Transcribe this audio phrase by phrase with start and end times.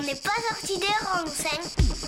[0.00, 1.99] On n'est pas sorti des rangs, C'est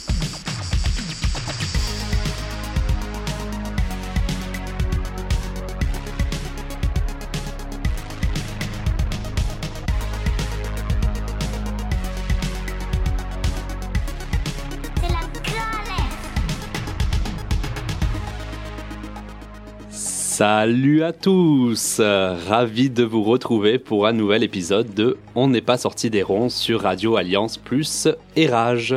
[20.45, 25.79] Salut à tous Ravi de vous retrouver pour un nouvel épisode de On n'est pas
[25.79, 28.97] sorti des ronds sur Radio Alliance Plus et Rage.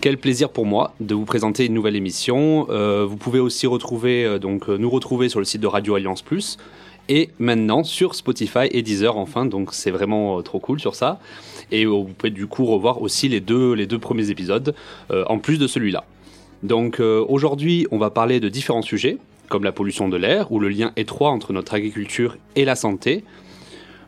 [0.00, 2.66] Quel plaisir pour moi de vous présenter une nouvelle émission.
[2.70, 5.94] Euh, vous pouvez aussi retrouver, euh, donc, euh, nous retrouver sur le site de Radio
[5.94, 6.58] Alliance Plus
[7.08, 11.20] et maintenant sur Spotify et Deezer enfin, donc c'est vraiment trop cool sur ça.
[11.70, 14.74] Et vous pouvez du coup revoir aussi les deux, les deux premiers épisodes
[15.10, 16.02] en plus de celui-là.
[16.64, 19.18] Donc aujourd'hui, on va parler de différents sujets,
[19.52, 23.22] comme la pollution de l'air ou le lien étroit entre notre agriculture et la santé.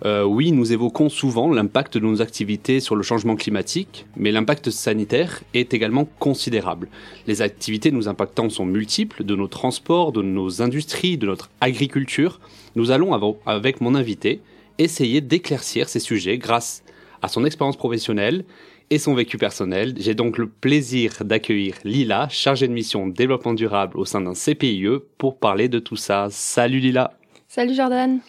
[0.07, 4.71] Euh, oui, nous évoquons souvent l'impact de nos activités sur le changement climatique, mais l'impact
[4.71, 6.89] sanitaire est également considérable.
[7.27, 12.41] Les activités nous impactant sont multiples, de nos transports, de nos industries, de notre agriculture.
[12.75, 13.13] Nous allons,
[13.45, 14.41] avec mon invité,
[14.79, 16.83] essayer d'éclaircir ces sujets grâce
[17.21, 18.47] à son expérience professionnelle
[18.91, 19.95] et son vécu personnel.
[19.97, 24.87] J'ai donc le plaisir d'accueillir Lila, chargée de mission développement durable au sein d'un CPIE,
[25.19, 26.29] pour parler de tout ça.
[26.31, 27.13] Salut Lila
[27.49, 28.21] Salut Jordan.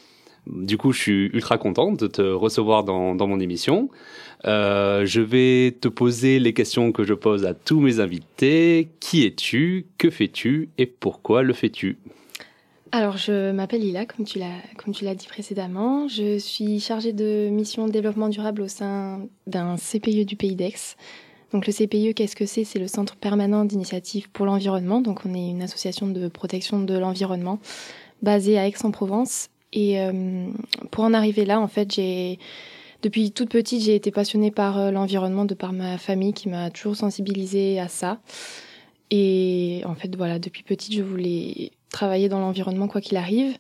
[0.48, 3.90] du coup, je suis ultra contente de te recevoir dans, dans mon émission.
[4.46, 8.90] Euh, je vais te poser les questions que je pose à tous mes invités.
[9.00, 9.88] Qui es-tu?
[9.98, 10.70] Que fais-tu?
[10.78, 11.98] Et pourquoi le fais-tu?
[12.92, 16.08] Alors je m'appelle Lila, comme tu l'as dit précédemment.
[16.08, 20.96] Je suis chargée de mission de développement durable au sein d'un CPIE du Pays d'Aix.
[21.52, 22.64] Donc le CPIE, qu'est-ce que c'est?
[22.64, 25.02] C'est le Centre permanent d'initiative pour l'environnement.
[25.02, 27.60] Donc on est une association de protection de l'environnement
[28.22, 29.50] basée à Aix-en-Provence.
[29.74, 30.48] Et euh,
[30.92, 32.40] pour en arriver là, en fait, j'ai
[33.02, 36.70] depuis toute petite, j'ai été passionnée par euh, l'environnement de par ma famille qui m'a
[36.70, 38.20] toujours sensibilisée à ça.
[39.12, 43.58] Et en fait, voilà, depuis petite, je voulais travailler dans l'environnement quoi qu'il arrive.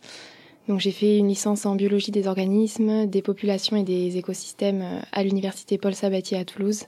[0.67, 4.99] Donc j'ai fait une licence en biologie des organismes, des populations et des écosystèmes euh,
[5.11, 6.85] à l'université Paul Sabatier à Toulouse,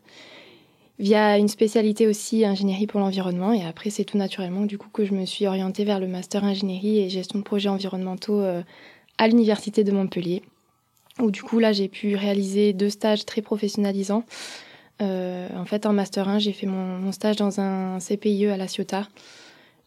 [0.99, 3.53] via une spécialité aussi ingénierie pour l'environnement.
[3.53, 6.43] Et après, c'est tout naturellement du coup que je me suis orientée vers le master
[6.43, 8.61] ingénierie et gestion de projets environnementaux euh,
[9.17, 10.41] à l'université de Montpellier,
[11.19, 14.23] où du coup là j'ai pu réaliser deux stages très professionnalisants.
[15.01, 18.57] Euh, en fait, en master 1, j'ai fait mon, mon stage dans un CPIE à
[18.57, 19.07] La Ciotat,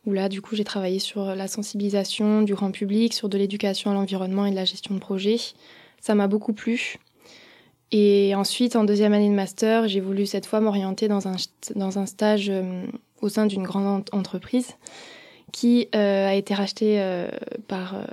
[0.06, 3.90] où là, du coup, j'ai travaillé sur la sensibilisation du grand public, sur de l'éducation
[3.90, 5.36] à l'environnement et de la gestion de projet.
[6.00, 6.96] Ça m'a beaucoup plu.
[7.92, 12.48] Et ensuite, en deuxième année de master, j'ai voulu cette fois m'orienter dans un, stage
[12.48, 12.84] euh,
[13.20, 14.76] au sein d'une grande ent- entreprise
[15.52, 17.28] qui euh, a été rachetée euh,
[17.66, 18.04] par euh,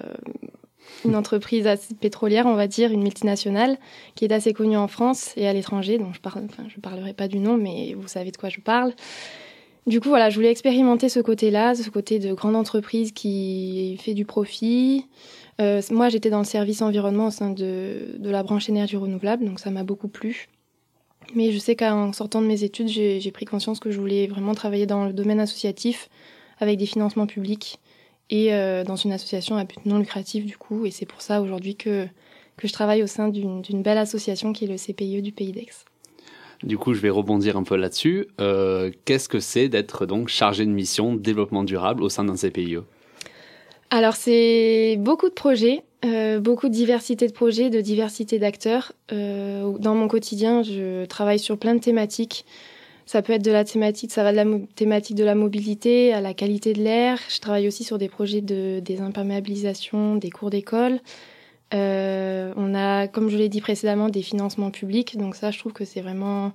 [1.06, 1.70] une entreprise
[2.00, 3.78] pétrolière, on va dire, une multinationale,
[4.16, 6.00] qui est assez connue en France et à l'étranger.
[6.00, 8.94] Donc, je parle, enfin, parlerai pas du nom, mais vous savez de quoi je parle.
[9.88, 14.14] Du coup, voilà, je voulais expérimenter ce côté-là, ce côté de grande entreprise qui fait
[14.14, 15.06] du profit.
[15.62, 19.62] Euh, moi, j'étais dans le service environnement au sein de, la branche énergie renouvelable, donc
[19.62, 20.50] ça m'a beaucoup plu.
[21.36, 24.54] Mais je sais qu'en sortant de mes études, j'ai pris conscience que je voulais vraiment
[24.54, 26.10] travailler dans le domaine associatif
[26.60, 27.80] avec des financements publics
[28.30, 30.86] et euh, dans une association à but non lucratif du coup.
[30.86, 32.08] Et c'est pour ça aujourd'hui que,
[32.58, 35.52] que je travaille au sein d'une d'une belle association qui est le CPIE du Pays
[35.52, 35.68] d'Aix.
[36.64, 38.28] Du coup, je vais rebondir un peu là-dessus.
[38.42, 42.78] Euh, Qu'est-ce que c'est d'être donc chargé de mission développement durable au sein d'un CPIE
[43.92, 48.94] Alors c'est beaucoup de projets, euh, beaucoup de diversité de projets, de diversité d'acteurs.
[49.12, 52.46] Euh, dans mon quotidien, je travaille sur plein de thématiques.
[53.06, 56.20] Ça peut être de la thématique, ça va de la thématique de la mobilité à
[56.20, 57.20] la qualité de l'air.
[57.30, 61.00] Je travaille aussi sur des projets de désimperméabilisation des cours d'école.
[61.74, 65.18] Euh, on a, comme je l'ai dit précédemment, des financements publics.
[65.18, 66.54] Donc ça, je trouve que c'est vraiment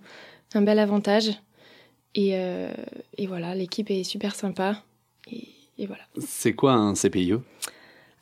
[0.54, 1.30] un bel avantage.
[2.14, 2.72] Et, euh,
[3.18, 4.82] et voilà, l'équipe est super sympa.
[5.30, 6.02] Et, et voilà.
[6.18, 7.34] C'est quoi un CPIE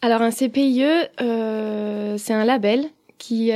[0.02, 0.84] Alors un CPIE,
[1.20, 2.84] euh, c'est un label
[3.18, 3.50] qui,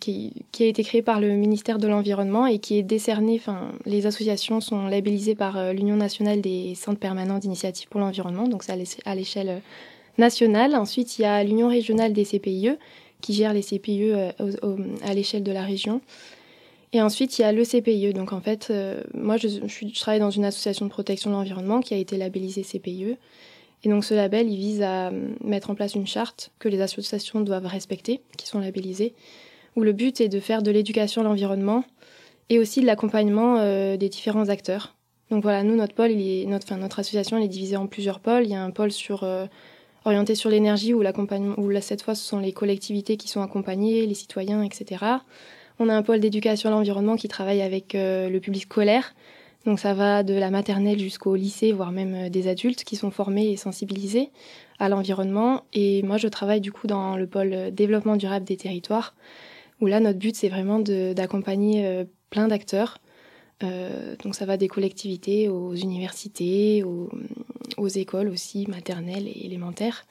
[0.00, 3.70] qui, qui a été créé par le ministère de l'Environnement et qui est décerné, enfin
[3.86, 8.72] les associations sont labellisées par l'Union nationale des centres permanents d'initiative pour l'environnement, donc c'est
[8.72, 9.62] à l'é- à l'échelle
[10.18, 10.74] nationale.
[10.74, 12.76] Ensuite, il y a l'Union régionale des CPIE
[13.20, 14.32] qui gère les CPIE euh,
[15.02, 16.00] à l'échelle de la région.
[16.92, 18.12] Et ensuite, il y a le CPIE.
[18.12, 19.48] Donc en fait, euh, moi je,
[19.98, 23.16] travaille dans une association de protection de l'environnement qui a été labellisée CPIE.
[23.84, 25.10] Et donc ce label, il vise à
[25.42, 29.14] mettre en place une charte que les associations doivent respecter, qui sont labellisées,
[29.74, 31.84] où le but est de faire de l'éducation à l'environnement
[32.48, 34.94] et aussi de l'accompagnement euh, des différents acteurs.
[35.30, 38.44] Donc voilà, nous, notre pôle, il notre, notre association, elle est divisée en plusieurs pôles.
[38.44, 39.24] Il y a un pôle sur,
[40.04, 44.06] orienté sur l'énergie, où, où là, cette fois, ce sont les collectivités qui sont accompagnées,
[44.06, 45.04] les citoyens, etc.
[45.78, 49.14] On a un pôle d'éducation à l'environnement qui travaille avec euh, le public scolaire.
[49.64, 53.10] Donc ça va de la maternelle jusqu'au lycée, voire même euh, des adultes qui sont
[53.10, 54.30] formés et sensibilisés
[54.78, 55.64] à l'environnement.
[55.72, 59.14] Et moi, je travaille du coup dans le pôle euh, développement durable des territoires,
[59.80, 62.98] où là, notre but, c'est vraiment d'accompagner plein d'acteurs.
[63.60, 67.10] donc ça va des collectivités aux universités, aux,
[67.76, 70.04] aux écoles aussi, maternelles et élémentaires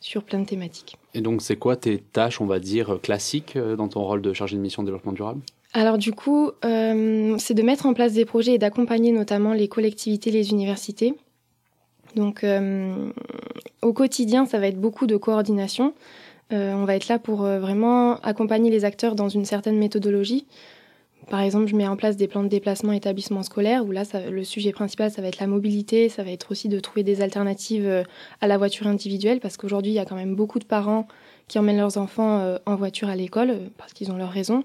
[0.00, 0.96] sur plein de thématiques.
[1.14, 4.32] Et donc, c'est quoi tes tâches, on va dire, classiques euh, dans ton rôle de
[4.32, 5.40] chargé de mission de développement durable?
[5.72, 9.68] Alors du coup, euh, c'est de mettre en place des projets et d'accompagner notamment les
[9.68, 11.14] collectivités, les universités.
[12.14, 13.10] Donc euh,
[13.82, 15.92] au quotidien, ça va être beaucoup de coordination.
[16.50, 20.46] on va être là pour vraiment accompagner les acteurs dans une certaine méthodologie.
[21.28, 24.44] Par exemple, je mets en place des plans de déplacement établissement scolaire où là, le
[24.44, 27.86] sujet principal, ça va être la mobilité, ça va être aussi de trouver des alternatives
[27.86, 28.04] euh,
[28.40, 31.08] à la voiture individuelle parce qu'aujourd'hui, il y a quand même beaucoup de parents
[31.48, 34.62] qui emmènent leurs enfants euh, en voiture à l'école euh, parce qu'ils ont leur raison.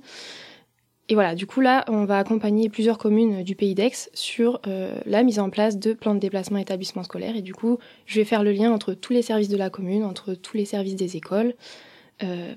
[1.10, 4.62] Et voilà, du coup là, on va accompagner plusieurs communes du pays d'Aix sur
[5.06, 7.36] la mise en place de plans de déplacement établissement scolaire.
[7.36, 10.06] Et du coup, je vais faire le lien entre tous les services de la commune,
[10.06, 11.54] entre tous les services des écoles,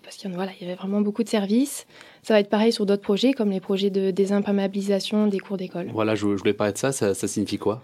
[0.03, 1.87] parce qu'il y, voilà, il y avait vraiment beaucoup de services.
[2.23, 5.89] Ça va être pareil sur d'autres projets, comme les projets de désimperméabilisation des cours d'école.
[5.93, 6.93] Voilà, je, voulais parler de ça.
[6.93, 7.83] Ça, signifie quoi?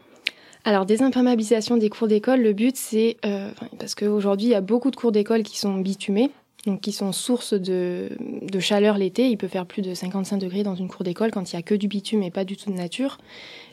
[0.65, 3.17] Alors, désimperméabilisation des cours d'école, le but, c'est.
[3.25, 6.31] Euh, parce qu'aujourd'hui, il y a beaucoup de cours d'école qui sont bitumés,
[6.67, 8.11] donc qui sont source de,
[8.59, 9.29] chaleur l'été.
[9.29, 11.63] Il peut faire plus de 55 degrés dans une cour d'école quand il n'y a
[11.63, 13.19] que du bitume et pas du tout de nature.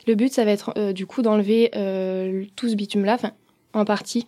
[0.08, 3.18] Le but, ça va être euh, du coup d'enlever euh, tout ce bitume-là,
[3.74, 4.28] en partie,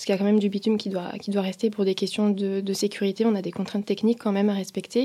[0.00, 1.94] parce qu'il y a quand même du bitume qui doit, qui doit rester pour des
[1.94, 3.26] questions de, sécurité.
[3.26, 5.04] On a des contraintes techniques quand même à respecter.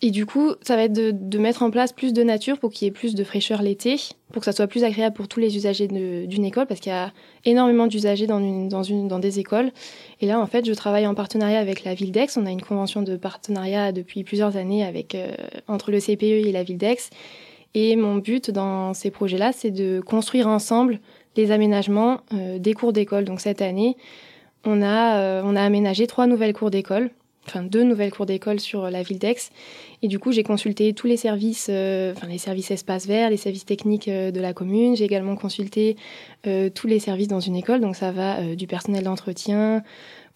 [0.00, 2.86] Et du coup, ça va être de, mettre en place plus de nature pour qu'il
[2.86, 3.96] y ait plus de fraîcheur l'été,
[4.30, 6.94] pour que ça soit plus agréable pour tous les usagers d'une école, parce qu'il y
[6.94, 7.12] a
[7.44, 9.72] énormément d'usagers dans, dans des écoles.
[10.20, 12.28] Et là, en fait, je travaille en partenariat avec la ville d'Aix.
[12.36, 15.34] On a une convention de partenariat depuis plusieurs années avec, euh,
[15.66, 17.10] entre le CPE et la ville d'Aix.
[17.74, 21.00] Et mon but dans ces projets-là, c'est de construire ensemble
[21.36, 23.24] les aménagements euh, des cours d'école.
[23.24, 23.96] Donc cette année,
[24.64, 27.10] on a, euh, on a aménagé trois nouvelles cours d'école
[27.46, 29.50] enfin deux nouvelles cours d'école sur la ville d'Aix.
[30.02, 33.36] Et du coup, j'ai consulté tous les services, euh, enfin les services espaces verts, les
[33.36, 34.96] services techniques euh, de la commune.
[34.96, 35.96] J'ai également consulté
[36.46, 39.82] euh, tous les services dans une école, donc ça va du personnel d'entretien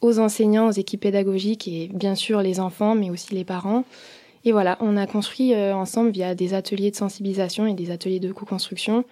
[0.01, 3.85] aux enseignants, aux équipes pédagogiques et bien sûr les enfants, mais aussi les parents.
[4.49, 8.33] Et voilà, on a construit ensemble via des ateliers de sensibilisation et des ateliers de
[8.33, 9.05] co-construction.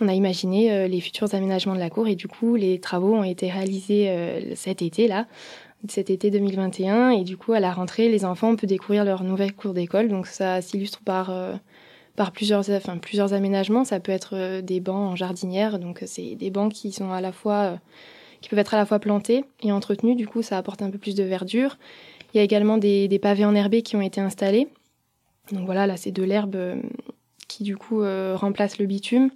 [0.00, 3.22] On a imaginé les futurs aménagements de la cour et du coup, les travaux ont
[3.22, 5.26] été réalisés cet été là
[5.88, 7.10] cet été 2021.
[7.10, 10.08] Et du coup, à la rentrée, les enfants, on peut découvrir leur nouvelle cours d'école.
[10.08, 11.54] Donc ça s'illustre par, euh,
[12.32, 12.64] plusieurs,
[13.00, 13.84] plusieurs aménagements.
[13.84, 15.78] Ça peut être euh, des bancs en jardinière.
[15.78, 17.54] Donc c'est des bancs qui sont à la fois...
[17.54, 17.76] Euh,
[18.40, 20.16] qui peuvent être à la fois plantés et entretenus.
[20.16, 21.78] Du coup, ça apporte un peu plus de verdure.
[22.32, 24.68] Il y a également des, des pavés enherbés qui ont été installés.
[25.50, 26.56] Donc voilà, là, c'est de l'herbe
[27.48, 28.02] qui, du coup,
[28.34, 29.30] remplace le bitume.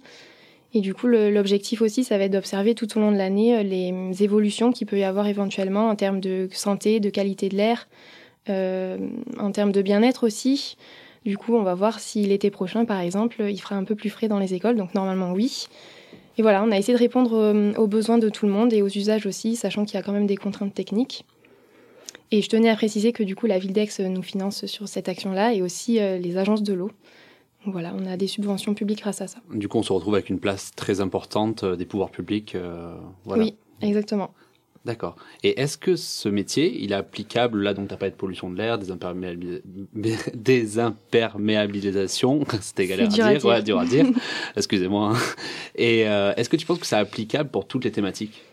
[0.73, 3.63] Et du coup, l'objectif aussi, ça va être d'observer tout au long de l'année euh,
[3.63, 7.87] les évolutions qu'il peut y avoir éventuellement en termes de santé, de qualité de l'air,
[8.49, 8.97] euh,
[9.39, 10.77] en termes de bien-être aussi.
[11.25, 14.09] Du coup, on va voir si l'été prochain, par exemple, il fera un peu plus
[14.09, 14.75] frais dans les écoles.
[14.75, 15.67] Donc normalement, oui.
[16.37, 18.81] Et voilà, on a essayé de répondre euh, aux besoins de tout le monde et
[18.81, 21.25] aux usages aussi, sachant qu'il y a quand même des contraintes techniques.
[22.31, 25.07] Et je tenais à préciser que du coup, la ville d'Aix nous finance sur cette
[25.07, 26.91] action-là et aussi les agences de l'eau.
[27.71, 29.39] Voilà, on a des subventions publiques grâce à ça.
[29.53, 32.55] Du coup, on se retrouve avec une place très importante euh, des pouvoirs publics.
[32.55, 34.33] Euh, oui, exactement.
[34.85, 35.17] D'accord.
[35.43, 38.49] Et est-ce que ce métier, il est applicable, là, donc tu n'as pas de pollution
[38.49, 38.91] de l'air, des,
[40.79, 44.05] imperméabilisations, c'était galère à dire, Ouais, dur à dire,
[44.55, 45.13] excusez-moi.
[45.13, 45.17] Hein.
[45.75, 48.43] Et euh, est-ce que tu penses que c'est applicable pour toutes les thématiques?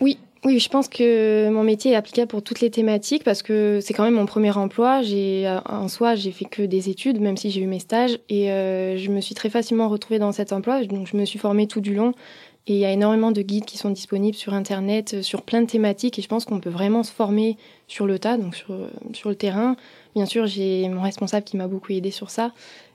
[0.00, 3.80] Oui, oui, je pense que mon métier est applicable pour toutes les thématiques parce que
[3.82, 5.02] c'est quand même mon premier emploi.
[5.02, 8.50] J'ai en soi, j'ai fait que des études, même si j'ai eu mes stages, et
[8.50, 10.82] euh, je me suis très facilement retrouvée dans cet emploi.
[10.84, 12.14] Donc, je me suis formée tout du long.
[12.66, 15.60] Et il y a énormément de guides qui sont disponibles sur Internet, euh, sur plein
[15.60, 16.18] de thématiques.
[16.18, 18.74] Et je pense qu'on peut vraiment se former sur le tas, donc sur,
[19.12, 19.76] sur le terrain.
[20.14, 22.52] Bien sûr, j'ai mon responsable qui m'a beaucoup aidé sur ça.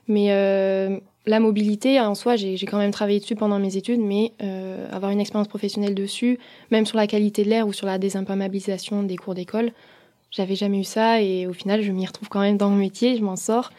[0.08, 4.32] Mais euh, la mobilité, en soi, j'ai quand même travaillé dessus pendant mes études, mais
[4.42, 6.38] euh, avoir une expérience professionnelle dessus,
[6.70, 9.72] même sur la qualité de l'air ou sur la désimperméabilisation des cours d'école,
[10.30, 13.16] j'avais jamais eu ça et au final, je m'y retrouve quand même dans mon métier,
[13.16, 13.70] je m'en sors.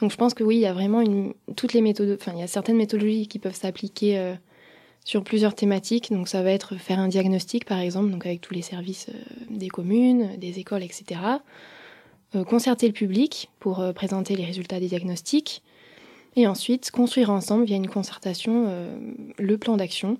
[0.00, 1.04] Donc je pense que oui, il y a vraiment
[1.56, 4.34] toutes les méthodes, enfin il y a certaines méthodologies qui peuvent s'appliquer euh,
[5.04, 6.10] sur plusieurs thématiques.
[6.10, 9.44] Donc ça va être faire un diagnostic par exemple, donc avec tous les services euh,
[9.50, 11.20] des communes, des écoles, etc.
[12.48, 15.62] concerter le public pour présenter les résultats des diagnostics
[16.36, 18.96] et ensuite, construire ensemble via une concertation euh,
[19.38, 20.18] le plan d'action.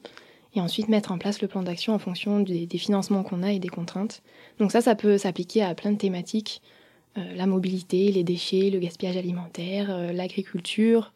[0.54, 3.60] Et ensuite, mettre en place le plan d'action en fonction des, financements qu'on a et
[3.60, 4.22] des contraintes.
[4.58, 6.60] Donc ça, ça peut s'appliquer à plein de thématiques.
[7.14, 11.12] la mobilité, les déchets, le gaspillage alimentaire, l'agriculture,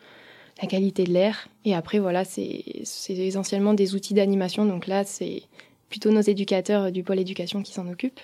[0.62, 1.48] la qualité de l'air.
[1.64, 2.62] Et après, voilà, c'est
[3.08, 4.66] essentiellement des outils d'animation.
[4.66, 5.42] Donc là, c'est
[5.88, 8.20] plutôt nos éducateurs du pôle éducation qui s'en occupent.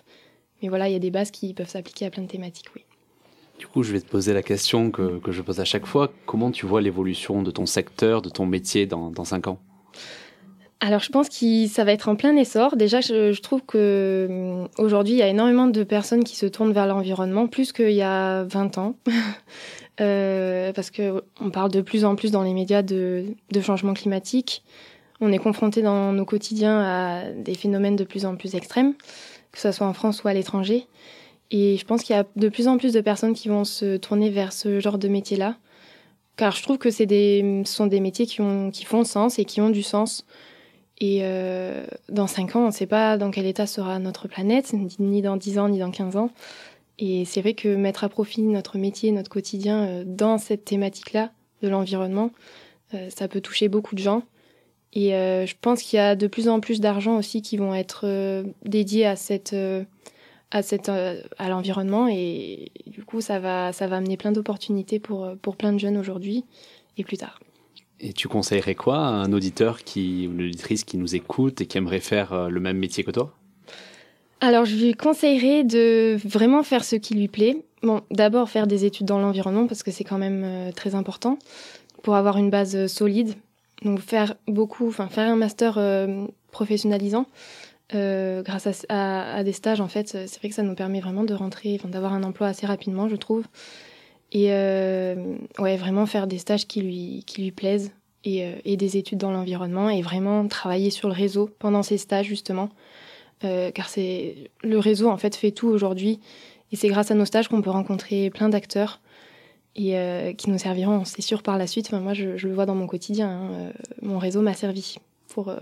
[0.63, 2.85] Mais voilà, il y a des bases qui peuvent s'appliquer à plein de thématiques, oui.
[3.61, 6.11] Du coup, je vais te poser la question que, je pose à chaque fois.
[6.25, 9.59] Comment tu vois l'évolution de ton secteur, de ton métier dans, dans 5 ans?
[10.81, 12.75] Alors je pense que ça va être en plein essor.
[12.77, 16.47] Déjà, je, je trouve que hum, aujourd'hui, il y a énormément de personnes qui se
[16.47, 18.95] tournent vers l'environnement, plus qu'il y a 20 ans.
[20.01, 24.65] euh, parce qu'on parle de plus en plus dans les médias de, de changement climatique.
[25.21, 28.95] On est confronté dans nos quotidiens à des phénomènes de plus en plus extrêmes,
[29.53, 30.87] que ce soit en France ou à l'étranger.
[31.51, 33.97] Et je pense qu'il y a de plus en plus de personnes qui vont se
[33.97, 35.57] tourner vers ce genre de métier-là.
[36.37, 39.61] Car je trouve que ce sont des métiers qui, ont, qui font sens et qui
[39.61, 40.25] ont du sens.
[41.01, 44.73] Et euh, dans 5 ans, on ne sait pas dans quel état sera notre planète,
[44.99, 46.31] ni dans 10 ans, ni dans 15 ans.
[46.99, 51.33] Et c'est vrai que mettre à profit notre métier, notre quotidien euh, dans cette thématique-là
[51.63, 52.31] de l'environnement,
[52.95, 54.23] euh, ça peut toucher beaucoup de gens.
[54.93, 58.43] Et je pense qu'il y a de plus en plus d'argent aussi qui vont être
[58.65, 59.55] dédiés à cette
[60.51, 65.31] à cette à l'environnement et du coup ça va ça va amener plein d'opportunités pour
[65.43, 66.45] pour plein de jeunes aujourd'hui
[66.99, 67.41] et plus tard.
[68.01, 71.67] Et tu conseillerais quoi à un auditeur qui ou une auditrice qui nous écoute et
[71.67, 73.35] qui aimerait faire le même métier que toi?
[74.41, 77.63] Alors je lui conseillerais de vraiment faire ce qui lui plaît.
[77.83, 81.39] Bon, d'abord faire des études dans l'environnement parce que c'est quand même très important
[82.03, 83.35] pour avoir une base solide
[83.83, 87.27] donc faire beaucoup, enfin faire un master euh, professionnalisant
[87.95, 91.01] euh, grâce à, à, à, des stages en fait, c'est vrai que ça nous permet
[91.01, 93.45] vraiment de rentrer, d'avoir un emploi assez rapidement, je trouve.
[94.33, 97.93] Et euh, ouais, vraiment faire des stages qui lui qui lui plaisent
[98.25, 101.99] et, euh, et des études dans l'environnement et vraiment travailler sur le réseau pendant ces
[101.99, 102.71] stages justement,
[103.45, 106.21] euh, car c'est le réseau en fait fait tout aujourd'hui
[106.73, 109.01] et c'est grâce à nos stages qu'on peut rencontrer plein d'acteurs
[109.77, 111.87] et euh, qui nous serviront, c'est sûr, par la suite.
[111.87, 113.29] Enfin, moi, je, je, le vois dans mon quotidien.
[113.29, 113.51] Hein.
[113.53, 114.97] Euh, mon réseau m'a servi
[115.29, 115.55] pour,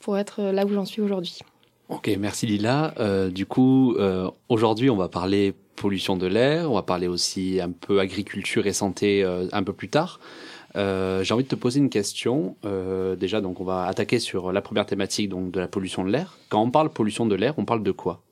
[0.00, 1.38] pour être là où j'en suis aujourd'hui.
[1.88, 2.92] Ok, merci Lila.
[3.00, 7.60] Euh, du coup, euh, aujourd'hui, on va parler pollution de l'air, on va parler aussi
[7.62, 10.20] un peu agriculture et santé euh, un peu plus tard.
[10.74, 12.54] J'ai envie de te poser une question.
[13.18, 16.38] déjà, donc, on va attaquer sur la première thématique donc de la pollution de l'air.
[16.50, 18.22] Quand on parle pollution de l'air, on parle de quoi?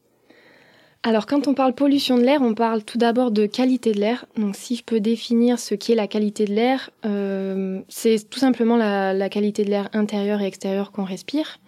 [1.02, 4.26] Alors quand on parle pollution de l'air, on parle tout d'abord de qualité de l'air.
[4.36, 6.90] Donc si je peux définir ce qu'est la qualité de l'air,
[7.88, 11.58] c'est tout simplement la qualité de l'air intérieur et extérieur qu'on respire.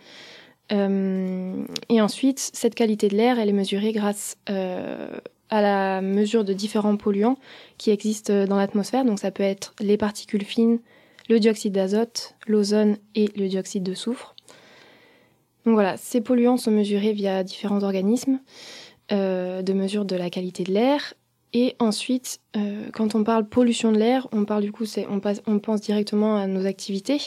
[0.73, 5.09] Euh, et ensuite, cette qualité de l'air, elle est mesurée grâce euh,
[5.51, 7.39] à la mesure de différents polluants
[7.79, 9.05] qui existent dans l'atmosphère.
[9.05, 10.79] Donc ça peut être les particules fines,
[11.29, 14.35] le dioxyde d'azote, l'ozone et le dioxyde de soufre.
[15.65, 18.41] Donc voilà, ces polluants sont mesurés via différents organismes
[19.13, 21.15] euh, de mesure de la qualité de l'air.
[21.53, 25.43] Et ensuite, euh, quand on parle pollution de l'air, on parle du coup, on, passe,
[25.47, 27.21] on pense directement à nos activités.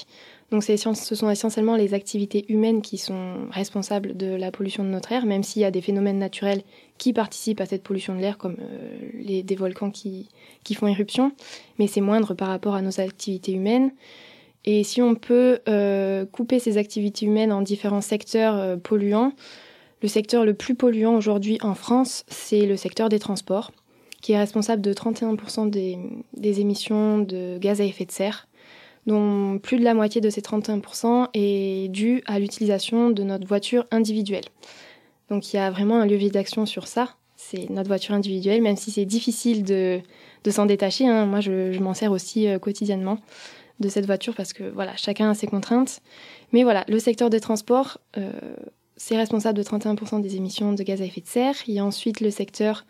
[0.51, 5.13] Donc ce sont essentiellement les activités humaines qui sont responsables de la pollution de notre
[5.13, 6.61] air, même s'il y a des phénomènes naturels
[6.97, 10.27] qui participent à cette pollution de l'air, comme euh, les, des volcans qui,
[10.75, 11.31] font éruption,
[11.79, 13.93] mais c'est moindre par rapport à nos activités humaines.
[14.65, 19.31] Et si on peut euh, couper ces activités humaines en différents secteurs euh, polluants,
[20.01, 23.71] le secteur le plus polluant aujourd'hui en France, c'est le secteur des transports,
[24.21, 25.97] qui est responsable de 31% des,
[26.35, 28.47] des, émissions de gaz à effet de serre,
[29.07, 33.85] dont plus de la moitié de ces 31% est due à l'utilisation de notre voiture
[33.91, 34.45] individuelle.
[35.29, 38.75] Donc il y a vraiment un levier d'action sur ça, c'est notre voiture individuelle, même
[38.75, 40.01] si c'est difficile de,
[40.49, 41.07] s'en détacher.
[41.07, 41.25] Hein.
[41.25, 43.17] Moi, je, je m'en sers aussi euh, quotidiennement
[43.79, 46.01] de cette voiture parce que voilà, chacun a ses contraintes.
[46.51, 48.31] Mais voilà, le secteur des transports, euh,
[48.95, 51.55] c'est responsable de 31% des émissions de gaz à effet de serre.
[51.67, 52.85] Il y a ensuite le secteur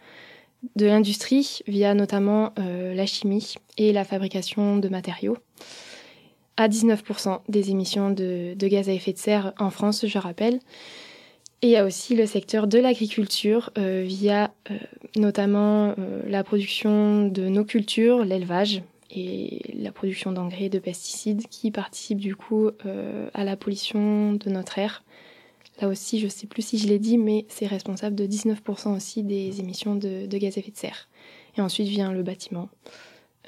[0.76, 5.38] de l'industrie via notamment euh, la chimie et la fabrication de matériaux.
[6.58, 10.60] À 19% des émissions de, gaz à effet de serre en France, je rappelle.
[11.62, 14.78] Et il y a aussi le secteur de l'agriculture euh, via euh,
[15.16, 18.82] notamment euh, la production de nos cultures, l'élevage
[19.12, 22.70] et la production d'engrais et de pesticides qui participent du coup
[23.34, 25.04] à la pollution de notre air
[25.82, 28.96] Là aussi, je ne sais plus si je l'ai dit, mais c'est responsable de 19%
[28.96, 31.10] aussi des émissions de, de, gaz à effet de serre.
[31.58, 32.70] Et ensuite vient le bâtiment.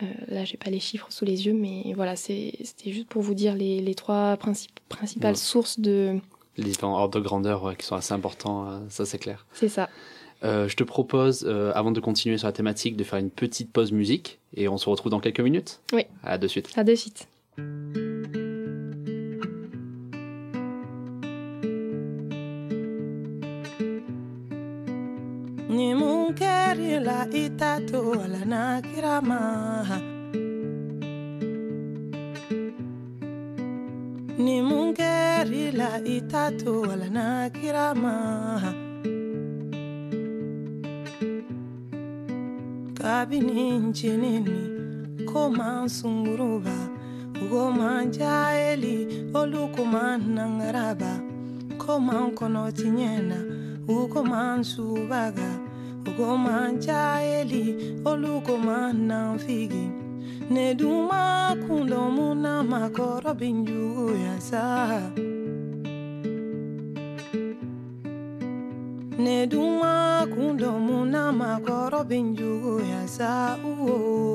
[0.01, 3.33] Euh, là, j'ai pas les chiffres sous les yeux, mais voilà, c'était juste pour vous
[3.35, 5.37] dire les, les trois princip principales ouais.
[5.37, 6.19] sources de...
[6.57, 9.45] Les différents ordres de grandeur ouais, qui sont assez importants, euh, ça c'est clair.
[9.53, 9.89] C'est ça.
[10.43, 13.71] Euh, je te propose, euh, avant de continuer sur la thématique, de faire une petite
[13.71, 15.79] pause musique et on se retrouve dans quelques minutes.
[15.93, 16.05] Oui.
[16.23, 16.71] À de suite.
[16.75, 17.27] À de suite.
[26.33, 29.41] nkeri la itatu wala na kirama.
[34.37, 38.15] Ni mungeri la itatu ala na kirama.
[42.97, 44.59] Kabini njinini
[45.25, 46.77] koma sunguruba
[47.49, 51.19] goma jaeli olukuma nangaraba
[51.77, 53.37] koma kono tinyena
[53.87, 55.62] ukomansubaga
[56.09, 57.63] Ugoman chaeli,
[58.03, 59.85] olukoman nan figi.
[60.53, 64.65] Neduma kundo muna makoro binju yasa.
[69.17, 73.57] Neduma kundo muna makoro binju yasa.
[73.63, 74.32] Uo.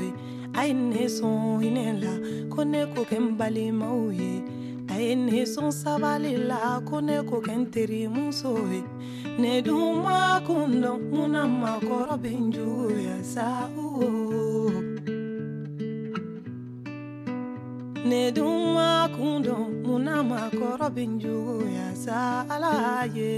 [0.00, 0.10] Ye
[0.58, 2.12] a ye ne sɔn hinɛ la
[2.52, 4.32] ko ne ko kɛ n balimaw ye
[5.32, 5.44] ye
[5.82, 6.96] sabali la ko
[7.28, 7.64] ko kɛ n
[9.40, 12.14] ne dun ma kun dɔn mun na makɔrɔ
[18.08, 20.88] ne dun ma kun dɔn mun na makɔrɔ
[23.16, 23.32] ye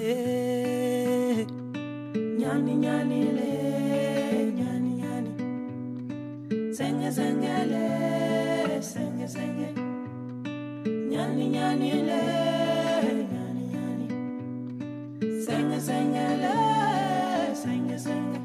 [0.00, 1.46] Eh,
[2.40, 3.50] ɲani ɲani le
[4.58, 4.77] ɲani ɲani
[6.78, 9.68] Senye le, senye senye.
[11.10, 12.20] Nyani nyani le,
[13.32, 14.06] nyani nyani.
[15.44, 16.54] Senye le,
[17.62, 18.38] senye senye.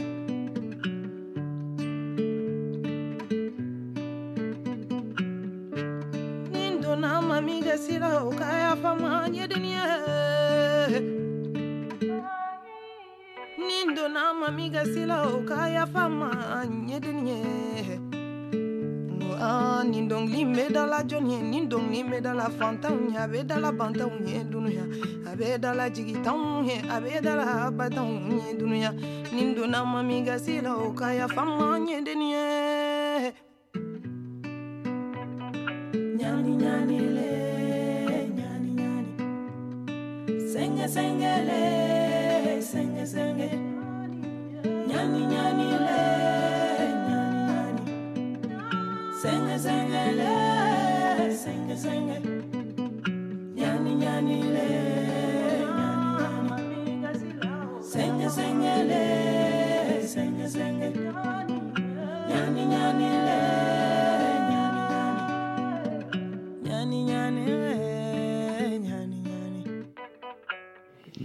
[6.52, 9.86] Nindo na mami gasira ukaya fama yedinye.
[13.58, 17.42] Nindo na mami gasila ukaya fama yedinye
[19.84, 23.72] nindongli me da la joni, nindong nindongli me da la fantanw ye a da la
[23.72, 24.86] bantanw ye dunuya
[25.26, 28.92] a da la jigitanw ye a da la batanw ye dunuya
[29.34, 31.44] nin donna ma min ka se la o ka yafa
[37.16, 37.30] le
[38.38, 39.12] nyani nyani,
[40.52, 41.83] sɛngɛ sɛngɛ le.
[51.76, 52.33] sing it.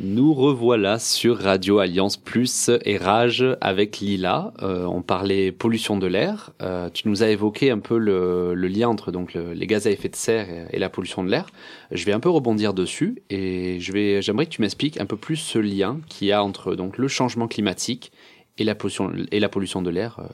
[0.09, 4.55] Nous revoilà sur Radio Alliance Plus et Rage avec Lila.
[4.63, 6.55] Euh, on parlait pollution de l'air.
[6.63, 9.91] Euh, tu nous as évoqué un peu le, lien entre donc le- les gaz à
[9.91, 11.51] effet de serre et, la pollution de l'air.
[11.91, 15.19] Je vais un peu rebondir dessus et je vais, j'aimerais que tu m'expliques un peu
[15.19, 18.11] plus ce lien qu'il y a entre donc le changement climatique
[18.57, 20.27] et la pollution et la pollution de l'air euh,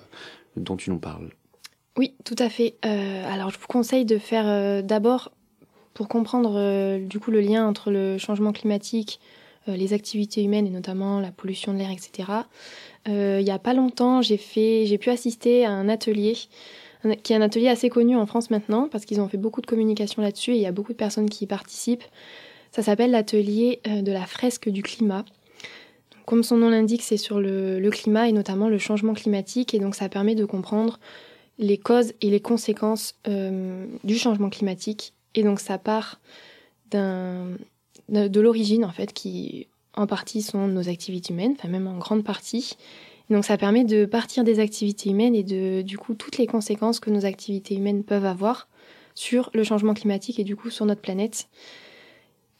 [0.57, 1.31] dont tu nous parles.
[1.97, 2.77] Oui, tout à fait.
[2.83, 5.33] Alors, je vous conseille de faire d'abord,
[5.95, 9.21] pour comprendre du coup le lien entre le changement climatique,
[9.66, 12.29] les activités humaines et notamment la pollution de l'air, etc.
[13.09, 16.37] Euh, il y a pas longtemps, j'ai pu assister à un atelier
[17.22, 19.66] qui est un atelier assez connu en France maintenant parce qu'ils ont fait beaucoup de
[19.66, 22.05] communication là-dessus et il y a beaucoup de personnes qui y participent.
[22.72, 25.24] Ça s'appelle l'atelier euh, de la fresque du climat.
[26.24, 29.94] Comme son nom l'indique, c'est sur le, climat et notamment le changement climatique et donc
[29.94, 30.98] ça permet de comprendre
[31.59, 35.12] les causes et les conséquences euh, du changement climatique.
[35.35, 36.20] Et donc ça part
[36.90, 37.48] d'un,
[38.09, 42.25] de, l'origine en fait, qui en partie sont nos activités humaines, enfin même en grande
[42.25, 42.77] partie.
[43.31, 47.01] Donc ça permet de partir des activités humaines et de du coup toutes les conséquences
[47.01, 48.69] que nos activités humaines peuvent avoir
[49.14, 51.49] sur le changement climatique et du coup sur notre planète.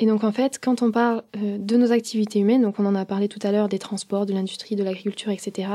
[0.00, 2.94] Et donc en fait, quand on parle euh, de nos activités humaines, donc on en
[2.94, 5.68] a parlé tout à l'heure des transports, de l'industrie, de l'agriculture, etc.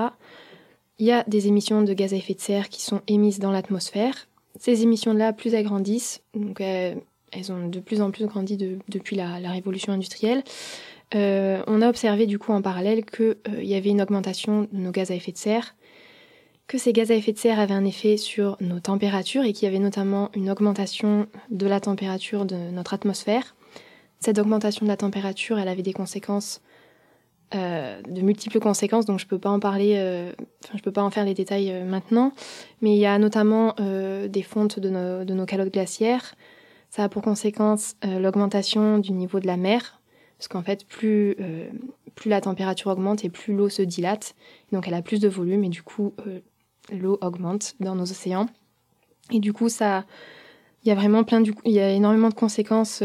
[0.98, 3.52] Il y a des émissions de gaz à effet de serre qui sont émises dans
[3.52, 4.28] l'atmosphère.
[4.60, 6.96] Ces émissions-là, plus elles grandissent, donc euh,
[7.32, 10.44] elles ont de plus en plus grandi de- depuis la, révolution industrielle,
[11.16, 14.92] euh, on a observé du coup en parallèle qu'il y avait une augmentation de nos
[14.92, 15.76] gaz à effet de serre
[16.70, 19.66] que ces gaz à effet de serre avaient un effet sur nos températures et qu'il
[19.66, 23.56] y avait notamment une augmentation de la température de notre atmosphère.
[24.20, 26.62] Cette augmentation de la température, elle avait des conséquences,
[27.56, 30.32] euh, de multiples conséquences, donc je peux pas en parler, euh,
[30.64, 32.34] enfin je peux pas en faire les détails euh, maintenant,
[32.84, 34.90] mais il y a notamment euh, des fontes de
[35.34, 36.36] nos calottes glaciaires.
[36.90, 40.02] Ça a pour conséquence euh, l'augmentation du niveau de la mer,
[40.38, 41.70] parce qu'en fait plus euh,
[42.16, 44.36] plus la température augmente et plus l'eau se dilate,
[44.72, 46.40] donc elle a plus de volume et du coup euh,
[46.92, 48.48] l'eau augmente dans nos océans.
[49.32, 50.06] Et du coup, ça,
[50.84, 53.04] il y a vraiment plein du, il y a énormément de conséquences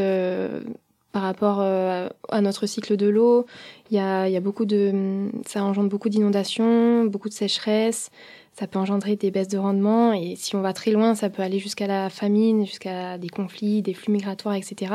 [1.13, 3.45] par rapport à notre cycle de l'eau.
[3.91, 8.11] Il y a, y a beaucoup de, ça engendre beaucoup d'inondations, beaucoup de sécheresse.
[8.55, 11.43] Ça peut engendrer des baisses de rendement et si on va très loin, ça peut
[11.43, 14.95] aller jusqu'à la famine, jusqu'à des conflits, des flux migratoires, etc.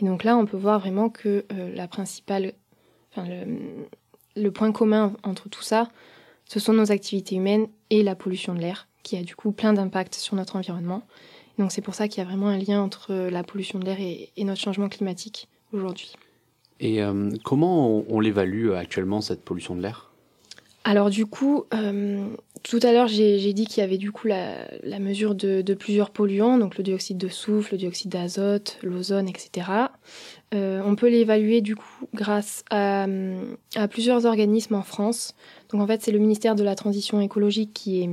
[0.00, 2.54] Et donc là, on peut voir vraiment que euh, la principale,
[3.12, 3.86] enfin le,
[4.34, 5.88] le point commun entre tout ça,
[6.44, 9.72] ce sont nos activités humaines et la pollution de l'air, qui a du coup plein
[9.72, 11.02] d'impacts sur notre environnement.
[11.58, 14.00] Donc c'est pour ça qu'il y a vraiment un lien entre la pollution de l'air
[14.00, 16.14] et, et notre changement climatique aujourd'hui.
[16.80, 20.10] Et euh, comment on, on l'évalue actuellement, cette pollution de l'air?
[20.84, 22.26] Alors du coup, euh,
[22.62, 26.58] tout à l'heure j'ai dit qu'il y avait du coup la, mesure de, plusieurs polluants,
[26.58, 29.68] donc le dioxyde de soufre, le dioxyde d'azote, l'ozone, etc.
[30.54, 33.06] Euh, on peut l'évaluer du coup grâce à,
[33.74, 35.34] à plusieurs organismes en France.
[35.70, 38.10] Donc en fait, c'est le ministère de la Transition écologique qui est,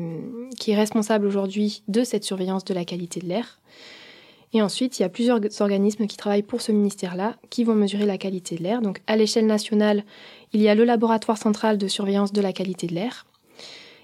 [0.57, 3.59] qui est responsable aujourd'hui de cette surveillance de la qualité de l'air.
[4.53, 8.05] Et ensuite, il y a plusieurs organismes qui travaillent pour ce ministère-là, qui vont mesurer
[8.05, 8.81] la qualité de l'air.
[8.81, 10.03] Donc à l'échelle nationale,
[10.53, 13.25] il y a le laboratoire central de surveillance de la qualité de l'air.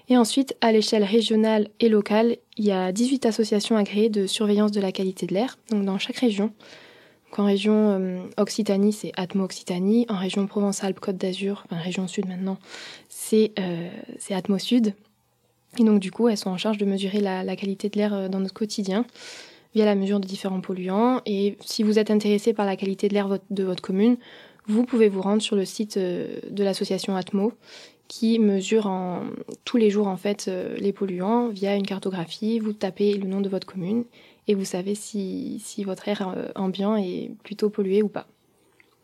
[0.08, 4.70] Et ensuite, à l'échelle régionale et locale, il y a 18 associations agréées de surveillance
[4.70, 6.52] de la qualité de l'air, donc dans chaque région.
[7.30, 10.06] Donc en région euh, Occitanie, c'est Atmo Occitanie.
[10.08, 12.58] En région Provence-Alpes-Côte d'Azur, enfin région sud maintenant,
[13.08, 13.88] c'est euh,
[14.30, 14.94] Atmo Sud.
[15.78, 18.28] Et donc du coup, elles sont en charge de mesurer la, qualité de l'air euh,
[18.28, 19.04] dans notre quotidien
[19.74, 21.20] via la mesure de différents polluants.
[21.26, 24.16] Et si vous êtes intéressé par la qualité de l'air de votre commune,
[24.68, 27.52] vous pouvez vous rendre sur le site de l'association Atmo
[28.08, 29.22] qui mesure en,
[29.64, 32.58] tous les jours en fait euh, les polluants via une cartographie.
[32.58, 34.04] Vous tapez le nom de votre commune
[34.48, 38.26] et vous savez si, si votre air euh, ambiant est plutôt pollué ou pas.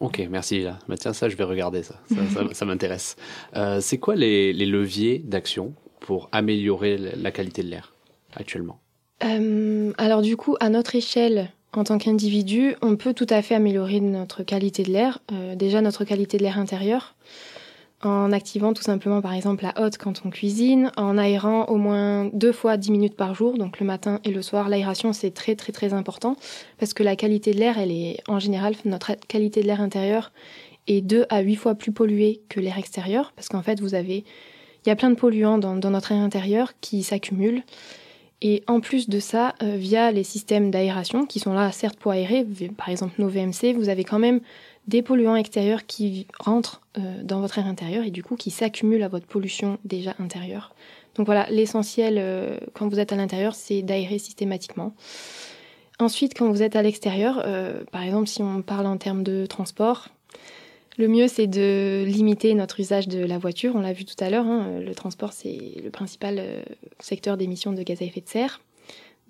[0.01, 0.61] Ok, merci.
[0.63, 0.79] Là.
[0.89, 2.01] Bah, tiens, ça, je vais regarder ça.
[2.09, 3.17] Ça, ça, ça m'intéresse.
[3.57, 7.95] Euh, c'est quoi les, les leviers d'action pour améliorer la qualité de l'air
[8.35, 8.81] actuellement?
[9.25, 13.55] Euh, Alors du coup, à notre échelle, en tant qu'individu, on peut tout à fait
[13.55, 15.21] améliorer notre qualité de l'air.
[15.33, 17.15] Euh, déjà notre qualité de l'air intérieur
[18.03, 22.27] en activant tout simplement par exemple la hotte quand on cuisine, en aérant au moins
[22.33, 24.69] deux fois dix minutes par jour, donc le matin et le soir.
[24.69, 26.37] L'aération c'est très très très important
[26.79, 30.33] parce que la qualité de l'air, elle est en général notre qualité de l'air intérieur
[30.87, 34.25] est deux à huit fois plus polluée que l'air extérieur parce qu'en fait vous avez
[34.85, 37.63] il y a plein de polluants dans, dans notre air intérieur qui s'accumulent
[38.45, 42.11] et en plus de ça, euh, via les systèmes d'aération qui sont là certes pour
[42.11, 42.45] aérer,
[42.77, 44.41] par exemple nos VMC, vous avez quand même
[44.87, 49.03] des polluants extérieurs qui rentrent euh, dans votre air intérieur et du coup qui s'accumulent
[49.03, 50.75] à votre pollution déjà intérieure.
[51.15, 54.95] Donc voilà, l'essentiel euh, quand vous êtes à l'intérieur, c'est d'aérer systématiquement.
[55.99, 59.47] Ensuite, quand vous êtes à l'extérieur, euh, par exemple si on parle en termes de
[59.47, 60.09] transport,
[60.99, 63.77] le mieux c'est de limiter notre usage de la voiture.
[63.77, 66.43] On l'a vu tout à l'heure, hein, le transport c'est le principal
[66.99, 68.61] secteur d'émissions de gaz à effet de serre.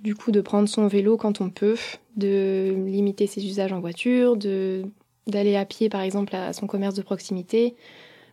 [0.00, 1.76] Du coup, de prendre son vélo quand on peut,
[2.16, 4.84] de limiter ses usages en voiture, de
[5.26, 7.74] d'aller à pied par exemple à son commerce de proximité.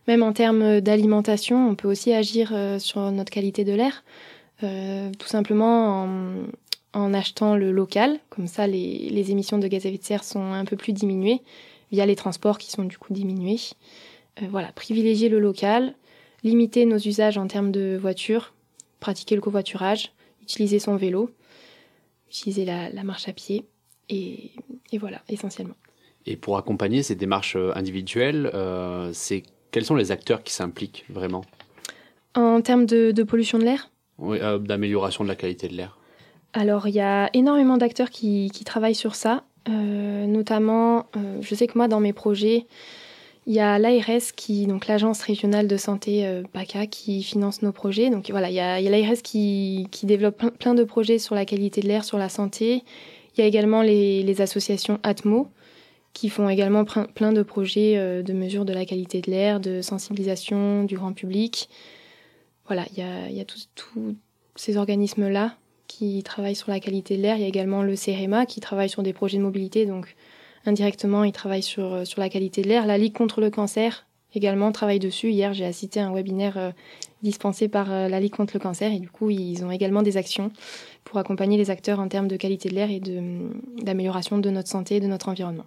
[0.08, 4.02] Même en termes d'alimentation, on peut aussi agir euh, sur notre qualité de l'air,
[4.62, 6.08] euh, tout simplement
[6.92, 10.52] en, achetant le local, comme ça les, émissions de gaz à effet de serre sont
[10.52, 11.40] un peu plus diminuées
[11.92, 13.60] via les transports qui sont du coup diminués.
[14.42, 15.94] Euh, voilà, privilégier le local,
[16.42, 18.52] limiter nos usages en termes de voiture,
[19.00, 21.30] pratiquer le covoiturage, utiliser son vélo,
[22.28, 23.64] utiliser la, marche à pied,
[24.08, 24.50] et
[24.98, 25.76] voilà, essentiellement.
[26.26, 31.04] Et pour accompagner ces démarches euh, individuelles, euh, c'est quels sont les acteurs qui s'impliquent
[31.08, 31.42] vraiment?
[32.34, 33.90] En termes de, de pollution de l'air?
[34.18, 35.96] Oui, euh, d'amélioration de la qualité de l'air.
[36.52, 41.06] Alors, il y a énormément d'acteurs qui, qui, travaillent sur ça, euh, notamment,
[41.40, 42.66] je sais que moi, dans mes projets,
[43.46, 48.10] il y a l'ARS, qui, donc l'Agence régionale de santé PACA, qui finance nos projets.
[48.10, 51.44] Donc voilà, il y a, l'ARS qui, qui développe plein, plein de projets sur la
[51.44, 52.82] qualité de l'air, sur la santé.
[53.36, 55.48] Il y a également les, les associations ATMO,
[56.12, 59.80] qui font également plein de projets euh, de mesure de la qualité de l'air, de
[59.80, 61.68] sensibilisation du grand public.
[62.66, 62.98] Voilà, il
[63.36, 64.16] y a, tous
[64.54, 67.36] ces organismes-là qui travaillent sur la qualité de l'air.
[67.36, 70.14] Il y a également le CEREMA qui travaille sur des projets de mobilité, donc
[70.66, 72.86] indirectement, ils travaillent sur, sur la qualité de l'air.
[72.86, 75.30] La Ligue contre le cancer également travaillent dessus.
[75.30, 76.70] Hier, j'ai assisté un webinaire euh,
[77.22, 80.16] dispensé par euh, la Ligue contre le cancer et du coup, ils ont également des
[80.16, 80.52] actions
[81.04, 83.00] pour accompagner les acteurs en termes de qualité de l'air et
[83.82, 85.66] d'amélioration de, notre santé et de notre environnement.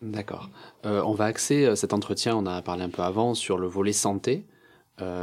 [0.00, 0.50] D'accord.
[0.86, 3.92] Euh, on va axer cet entretien, on a parlé un peu avant, sur le volet
[3.92, 4.44] santé.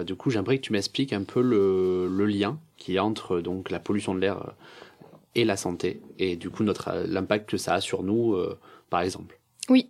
[0.05, 4.13] du coup, j'aimerais que tu m'expliques un peu le, lien qui entre donc, la pollution
[4.15, 4.53] de l'air
[5.33, 8.37] et la santé et du coup l'impact que ça a sur nous,
[8.89, 9.39] par exemple.
[9.69, 9.89] Oui.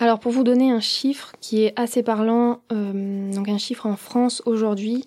[0.00, 3.96] Alors pour vous donner un chiffre qui est assez parlant, euh, donc un chiffre en
[3.96, 5.04] France aujourd'hui,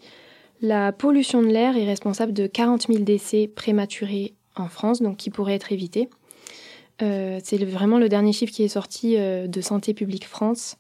[0.62, 5.32] la pollution de l'air est responsable de 40 000 décès prématurés en France, donc qui
[5.32, 6.10] pourraient être évités.
[7.02, 10.78] Euh, c'est vraiment le dernier chiffre qui est sorti euh, de Santé publique France.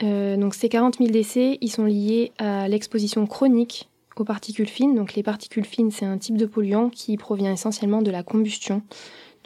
[0.00, 4.94] donc ces 40 000 décès, ils sont liés à l'exposition chronique aux particules fines.
[4.94, 8.82] Donc les particules fines, c'est un type de polluant qui provient essentiellement de la combustion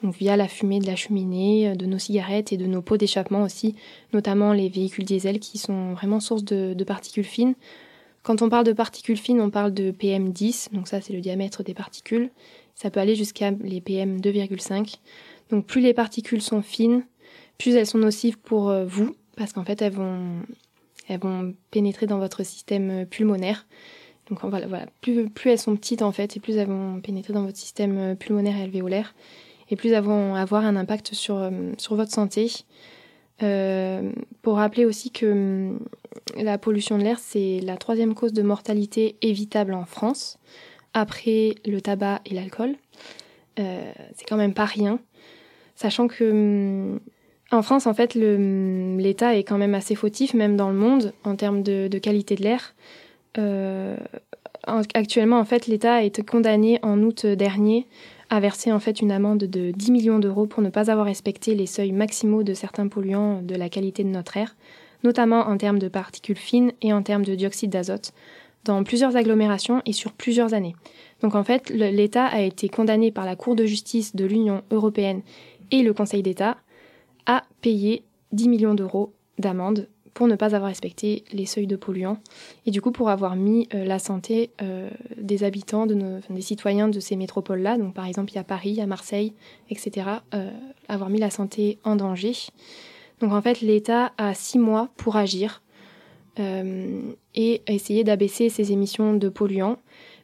[0.02, 2.96] donc via la fumée de la cheminée, euh, de nos cigarettes et de nos pots
[2.96, 3.74] d'échappement aussi,
[4.12, 7.54] notamment les véhicules diesel qui sont vraiment source de, particules fines.
[8.22, 11.62] Quand on parle de particules fines, on parle de PM10, donc ça c'est le diamètre
[11.62, 12.30] des particules.
[12.74, 14.96] Ça peut aller jusqu'à les PM2,5.
[15.50, 17.04] Donc plus les particules sont fines,
[17.58, 20.42] plus elles sont nocives pour euh, vous, parce qu'en fait elles vont,
[21.08, 23.66] elles vont pénétrer dans votre système euh, pulmonaire.
[24.28, 24.86] Donc voilà, voilà.
[25.02, 28.16] Plus, plus elles sont petites en fait, et plus elles vont pénétrer dans votre système
[28.16, 29.14] pulmonaire et alvéolaire
[29.70, 32.50] et plus elles vont avoir un impact sur, euh, sur votre santé.
[33.42, 35.80] Euh, pour rappeler aussi que hum,
[36.36, 40.38] la pollution de l'air, c'est la troisième cause de mortalité évitable en France,
[40.94, 42.76] après le tabac et l'alcool.
[43.58, 44.98] Euh, c'est quand même pas rien,
[45.76, 47.00] sachant que hum,
[47.52, 51.12] en France, en fait, hum, l'État est quand même assez fautif, même dans le monde,
[51.24, 52.74] en termes de, qualité de l'air.
[53.38, 53.96] Euh,
[54.94, 57.86] actuellement, en fait, l'État a été condamné en août dernier
[58.30, 61.54] a versé en fait une amende de 10 millions d'euros pour ne pas avoir respecté
[61.54, 64.56] les seuils maximaux de certains polluants de la qualité de notre air,
[65.04, 68.12] notamment en termes de particules fines et en termes de dioxyde d'azote,
[68.64, 70.74] dans plusieurs agglomérations et sur plusieurs années.
[71.22, 75.22] Donc en fait, l'État a été condamné par la Cour de justice de l'Union européenne
[75.70, 76.56] et le Conseil d'État
[77.26, 82.16] à payer 10 millions d'euros d'amende pour ne pas avoir respecté les seuils de polluants
[82.64, 87.00] et du coup pour avoir mis euh, la santé euh, des habitants, des citoyens de
[87.00, 89.34] ces métropoles-là, donc par exemple il y a Paris, à Marseille,
[89.68, 90.50] etc., euh,
[90.88, 92.32] avoir mis la santé en danger.
[93.20, 95.62] Donc en fait l'État a six mois pour agir
[96.38, 99.78] et essayer d'abaisser ses émissions de polluants,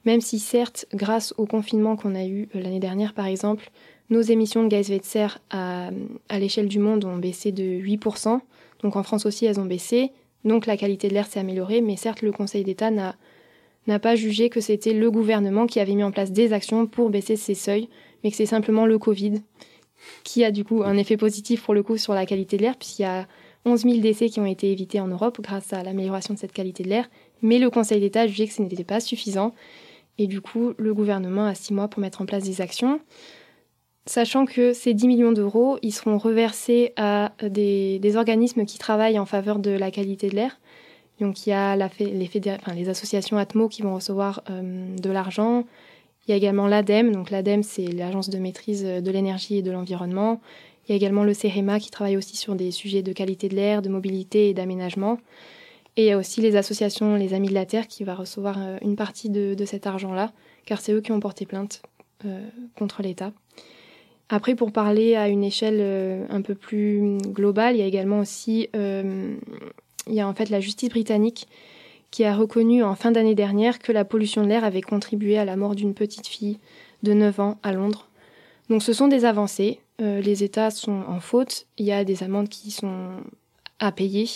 [0.04, 3.70] même si certes grâce au confinement qu'on a eu l'année dernière par exemple,
[4.12, 5.90] nos émissions de gaz à effet de serre à,
[6.38, 8.40] l'échelle du monde ont baissé de 8%.
[8.82, 10.12] Donc en France aussi, elles ont baissé.
[10.44, 13.16] Donc la qualité de l'air s'est améliorée, mais certes, le Conseil d'État n'a,
[13.86, 17.10] n'a pas jugé que c'était le gouvernement qui avait mis en place des actions pour
[17.10, 17.88] baisser ces seuils,
[18.22, 19.34] mais que c'est simplement le Covid
[20.24, 22.76] qui a du coup un effet positif pour le coup sur la qualité de l'air,
[22.76, 23.28] puisqu'il y a
[23.64, 26.82] 11 000 décès qui ont été évités en Europe grâce à l'amélioration de cette qualité
[26.82, 27.08] de l'air.
[27.40, 29.54] Mais le Conseil d'État a jugé que ce n'était pas suffisant.
[30.18, 33.00] Et du coup, le gouvernement a six mois pour mettre en place des actions
[34.06, 39.26] sachant que ces 10 millions d'euros, ils seront reversés à des, organismes qui travaillent en
[39.26, 40.58] faveur de la qualité de l'air.
[41.20, 45.64] Donc il y a les, associations Atmo qui vont recevoir euh, de l'argent.
[46.26, 49.70] Il y a également l'ADEME, donc l'ADEME c'est l'agence de maîtrise de l'énergie et de
[49.70, 50.40] l'environnement.
[50.86, 53.54] Il y a également le CEREMA qui travaille aussi sur des sujets de qualité de
[53.54, 55.18] l'air, de mobilité et d'aménagement.
[55.96, 58.56] Et il y a aussi les associations Les Amis de la Terre qui va recevoir
[58.58, 60.32] euh, une partie de, cet argent-là,
[60.64, 61.82] car c'est eux qui ont porté plainte
[62.24, 63.32] euh, contre l'État.
[64.32, 68.20] Après, pour parler à une échelle euh, un peu plus globale, il y a également
[68.20, 69.36] aussi euh,
[70.06, 71.46] il y a en fait la justice britannique
[72.10, 75.44] qui a reconnu en fin d'année dernière que la pollution de l'air avait contribué à
[75.44, 76.58] la mort d'une petite fille
[77.02, 78.08] de 9 ans à Londres.
[78.70, 79.80] Donc ce sont des avancées.
[80.00, 81.66] Euh, les États sont en faute.
[81.76, 83.10] Il y a des amendes qui sont
[83.80, 84.26] à payer.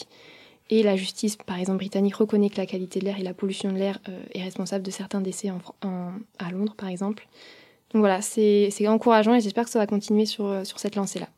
[0.69, 3.73] Et la justice, par exemple, britannique reconnaît que la qualité de l'air et la pollution
[3.73, 3.99] de l'air
[4.35, 7.27] est responsable de certains décès à Londres, par exemple.
[7.97, 11.29] Donc voilà, c'est encourageant et j'espère que ça va continuer sur, euh, sur cette lancée-là.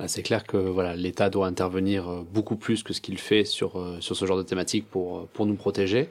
[0.00, 3.44] Bah, c'est clair que voilà, l'État doit intervenir euh, beaucoup plus que ce qu'il fait
[3.44, 6.08] sur, euh, sur ce genre de thématique pour, pour nous protéger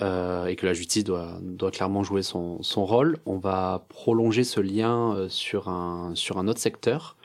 [0.00, 3.18] et que la justice doit, doit clairement jouer son, son rôle.
[3.24, 7.16] On va prolonger ce lien sur, un, sur un autre secteur,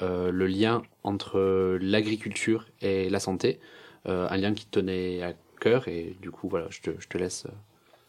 [0.00, 3.58] le lien entre l'agriculture et la santé,
[4.04, 7.48] un lien qui tenait à cœur et du coup voilà, je te, je te laisse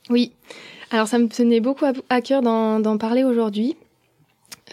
[0.09, 0.31] oui,
[0.91, 3.75] alors ça me tenait beaucoup à, cœur d'en parler aujourd'hui.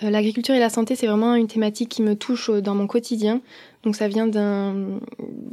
[0.03, 2.87] Euh, l'agriculture et la santé, c'est vraiment une thématique qui me touche euh, dans mon
[2.87, 3.41] quotidien.
[3.83, 4.99] Donc ça vient de,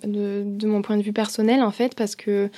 [0.05, 2.49] de, mon point de vue personnel en fait, parce que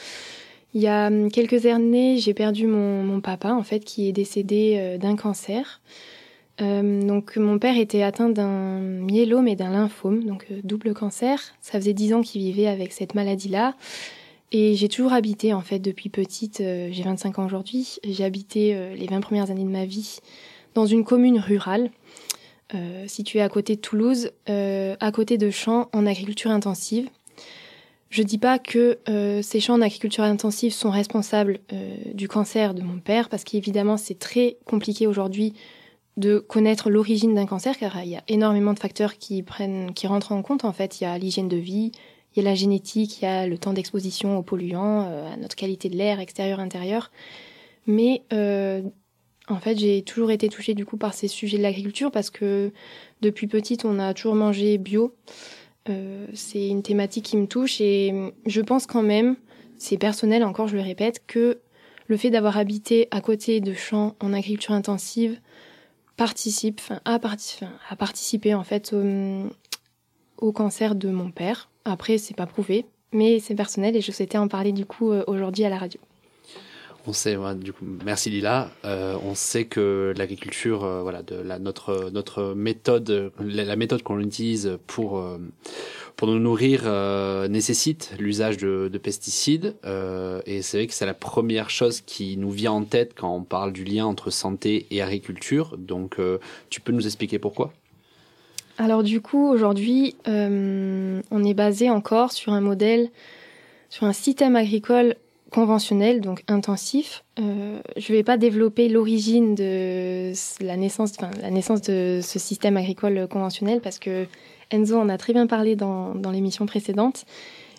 [0.73, 4.75] il y a hum, quelques années, j'ai perdu mon, papa en fait, qui est décédé
[4.77, 5.81] euh, d'un cancer.
[6.61, 11.39] Donc mon père était atteint d'un myélome et d'un lymphome, donc double cancer.
[11.61, 13.75] Ça faisait dix ans qu'il vivait avec cette maladie-là.
[14.51, 18.75] Et j'ai toujours habité, en fait, depuis petite, euh, j'ai 25 ans aujourd'hui, j'ai habité
[18.75, 20.19] euh, les 20 premières années de ma vie
[20.73, 21.91] dans une commune rurale,
[22.73, 27.09] euh, située à côté de Toulouse, à côté de champs en agriculture intensive.
[28.09, 28.97] Je dis pas que
[29.43, 31.59] ces champs en agriculture intensive sont responsables
[32.13, 35.53] du cancer de mon père, parce qu'évidemment c'est très compliqué aujourd'hui
[36.17, 39.43] de connaître l'origine d'un cancer, car il y a énormément de facteurs qui
[40.05, 40.65] rentrent en compte.
[40.65, 41.91] En fait, il y a l'hygiène de vie,
[42.35, 45.37] il y a la génétique, il y a le temps d'exposition aux polluants, euh, à
[45.37, 47.11] notre qualité de l'air extérieur-intérieur.
[47.87, 48.81] Mais euh,
[49.47, 52.71] en fait, j'ai toujours été touchée du coup par ces sujets de l'agriculture parce que
[53.21, 55.15] depuis petite, on a toujours mangé bio.
[55.89, 59.35] Euh, c'est une thématique qui me touche et je pense quand même,
[59.77, 61.59] c'est personnel encore, je le répète, que
[62.07, 65.39] le fait d'avoir habité à côté de champs en agriculture intensive
[66.15, 68.93] participe, enfin, a, participé en fait
[70.41, 71.69] au, cancer de mon père.
[71.85, 75.23] Après, c'est pas prouvé, mais c'est personnel et je souhaitais en parler du coup euh,
[75.27, 75.99] aujourd'hui à la radio.
[77.07, 78.69] On sait, du coup, merci Lila.
[78.83, 85.25] Euh, on sait que l'agriculture, euh, voilà, la, notre méthode, la, méthode qu'on utilise pour
[86.17, 86.83] pour nous nourrir
[87.49, 89.75] nécessite l'usage de, de pesticides.
[90.45, 93.43] Et c'est vrai que c'est la première chose qui nous vient en tête quand on
[93.43, 95.77] parle du lien entre santé et agriculture.
[95.77, 96.17] Donc,
[96.69, 97.71] tu peux nous expliquer pourquoi?
[98.79, 103.09] Alors du coup, aujourd'hui, euh, on est basé encore sur un modèle,
[103.89, 105.15] sur un système agricole
[105.51, 107.25] conventionnel, donc intensif.
[107.39, 113.81] Euh, je ne vais pas développer l'origine de la naissance, de ce système agricole conventionnel
[113.81, 114.27] parce que
[114.71, 117.25] Enzo en a très bien parlé dans, l'émission précédente.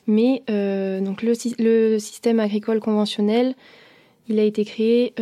[0.07, 3.55] Mais euh, donc le, le système agricole conventionnel,
[4.29, 5.15] il a été créé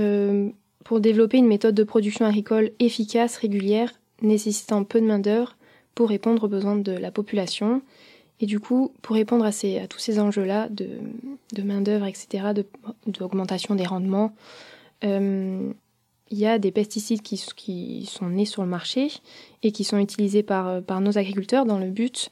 [0.85, 5.55] pour développer une méthode de production agricole efficace, régulière, nécessitant peu de main-d'œuvre
[5.99, 7.83] pour répondre aux besoins de la population.
[8.39, 10.87] Et du coup, pour répondre à, ces, à tous ces enjeux-là de,
[11.61, 12.53] main-d'œuvre, etc.,
[13.09, 14.33] d'augmentation des rendements,
[15.03, 15.73] euh,
[16.31, 19.09] il y a des pesticides qui, qui sont nés sur le marché
[19.65, 22.31] et qui sont utilisés par, par nos agriculteurs dans le but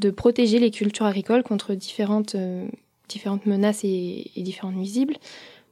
[0.00, 2.66] de protéger les cultures agricoles contre différentes, euh,
[3.08, 5.14] différentes menaces et, et différentes nuisibles.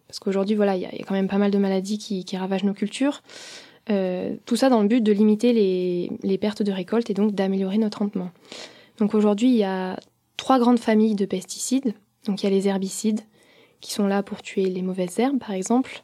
[0.06, 2.72] Parce qu'aujourd'hui, voilà, il y, a quand même pas mal de maladies qui ravagent nos
[2.72, 3.20] cultures.
[3.90, 7.78] Euh, tout ça dans le but de limiter les, pertes de récolte et donc d'améliorer
[7.78, 8.30] notre rendement.
[8.98, 9.98] Donc aujourd'hui, il y a
[10.36, 11.94] trois grandes familles de pesticides.
[12.26, 13.20] Donc il y a les herbicides
[13.80, 16.02] qui sont là pour tuer les mauvaises herbes, par exemple.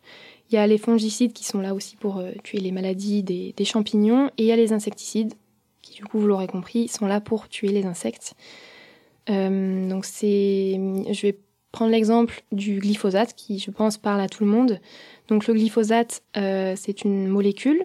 [0.50, 3.54] Il y a les fongicides qui sont là aussi pour euh, tuer les maladies des,
[3.56, 4.28] des champignons.
[4.38, 5.34] Et il y a les insecticides
[5.82, 8.34] qui, du coup, vous l'aurez compris, sont là pour tuer les insectes.
[9.30, 10.72] Euh, donc c'est,
[11.12, 11.38] je vais
[11.86, 14.80] l'exemple du glyphosate qui, je pense, parle à tout le monde.
[15.28, 17.84] Donc le glyphosate, euh, c'est une molécule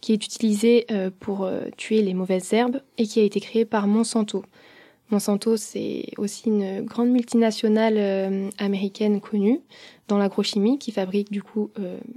[0.00, 3.64] qui est utilisée euh, pour euh, tuer les mauvaises herbes et qui a été créée
[3.64, 4.44] par Monsanto.
[5.10, 9.60] Monsanto, c'est aussi une grande multinationale américaine connue
[10.06, 11.72] dans l'agrochimie qui fabrique du coup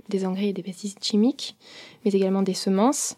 [0.09, 1.55] des engrais et des pesticides chimiques,
[2.05, 3.17] mais également des semences.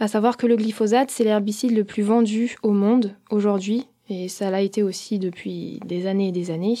[0.00, 4.50] À savoir que le glyphosate, c'est l'herbicide le plus vendu au monde aujourd'hui, et ça
[4.50, 6.78] l'a été aussi depuis des années et des années.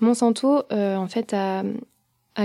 [0.00, 1.64] Monsanto, euh, en fait, a,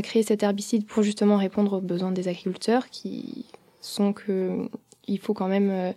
[0.02, 3.46] créé cet herbicide pour justement répondre aux besoins des agriculteurs qui
[3.80, 4.68] sont que
[5.08, 5.94] il faut quand même euh,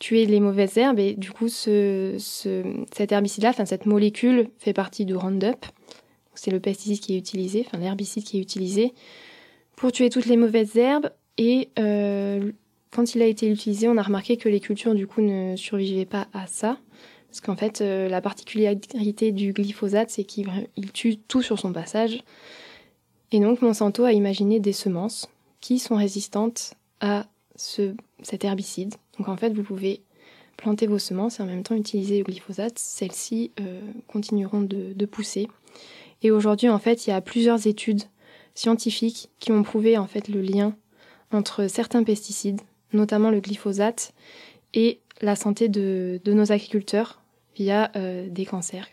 [0.00, 2.62] tuer les mauvaises herbes et du coup ce, ce,
[2.92, 5.66] cet herbicide-là, enfin cette molécule fait partie du Roundup.
[6.34, 8.94] C'est le pesticide qui est utilisé, enfin l'herbicide qui est utilisé
[9.74, 12.52] pour tuer toutes les mauvaises herbes et euh,
[12.90, 16.04] quand il a été utilisé, on a remarqué que les cultures du coup ne survivaient
[16.04, 16.78] pas à ça.
[17.28, 21.72] Parce qu'en fait, euh, la particularité du glyphosate, c'est qu'il il tue tout sur son
[21.72, 22.22] passage.
[23.32, 25.28] Et donc, Monsanto a imaginé des semences
[25.60, 28.94] qui sont résistantes à ce, cet herbicide.
[29.18, 30.02] Donc, en fait, vous pouvez
[30.56, 32.78] planter vos semences et en même temps utiliser le glyphosate.
[32.78, 35.48] Celles-ci euh, continueront de, de pousser.
[36.22, 38.02] Et aujourd'hui, en fait, il y a plusieurs études
[38.54, 40.74] scientifiques qui ont prouvé en fait le lien
[41.30, 42.60] entre certains pesticides,
[42.92, 44.14] notamment le glyphosate,
[44.74, 47.20] et la santé de, de nos agriculteurs
[47.56, 48.88] via euh, des cancers.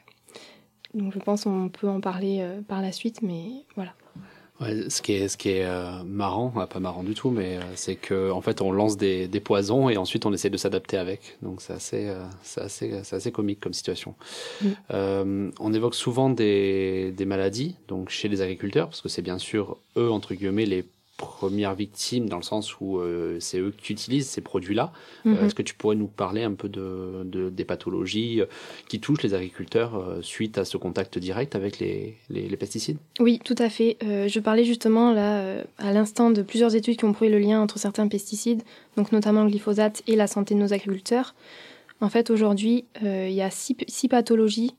[0.94, 3.44] Donc je pense qu'on peut en parler euh, par la suite, mais
[3.76, 3.94] voilà.
[4.62, 7.60] Ouais, ce qui est, ce qui est euh, marrant, ah, pas marrant du tout, mais
[7.76, 10.96] c'est que en fait on lance des, des poisons et ensuite on essaie de s'adapter
[10.96, 11.38] avec.
[11.42, 12.10] Donc c'est assez,
[12.42, 14.16] c'est assez, c'est assez comique comme situation.
[14.62, 15.50] Mm.
[15.60, 19.78] On évoque souvent des, des maladies, donc chez les agriculteurs, parce que c'est bien sûr
[19.98, 20.86] eux entre guillemets les
[21.18, 24.92] premières victimes dans le sens où euh, c'est eux qui utilisent ces produits-là.
[25.26, 25.46] Euh, Mhm.
[25.46, 28.46] Est-ce que tu pourrais nous parler un peu de, de- des pathologies euh,
[28.90, 32.98] qui touchent les agriculteurs euh, suite à ce contact direct avec les, les- les pesticides?
[33.20, 33.98] Oui, tout à fait.
[34.04, 37.62] Euh, je parlais justement là, à l'instant, de plusieurs études qui ont prouvé le lien
[37.62, 38.64] entre certains pesticides,
[38.98, 41.34] donc notamment le glyphosate et la santé de nos agriculteurs.
[42.02, 44.76] En fait, aujourd'hui, il y a six, six pathologies,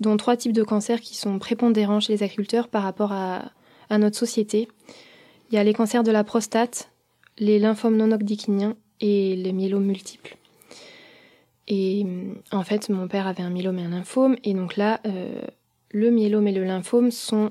[0.00, 3.50] dont trois types de cancers qui sont prépondérants chez les agriculteurs par rapport à,
[3.88, 4.68] à notre société.
[5.50, 6.90] Il y a les cancers de la prostate,
[7.38, 10.36] les lymphomes non hodgkiniens et les myélomes multiples.
[11.66, 15.00] Et hum, en fait, mon père avait un myélome et un lymphome, et donc là,
[15.06, 15.40] euh,
[15.90, 17.50] le myélome et le lymphome sont,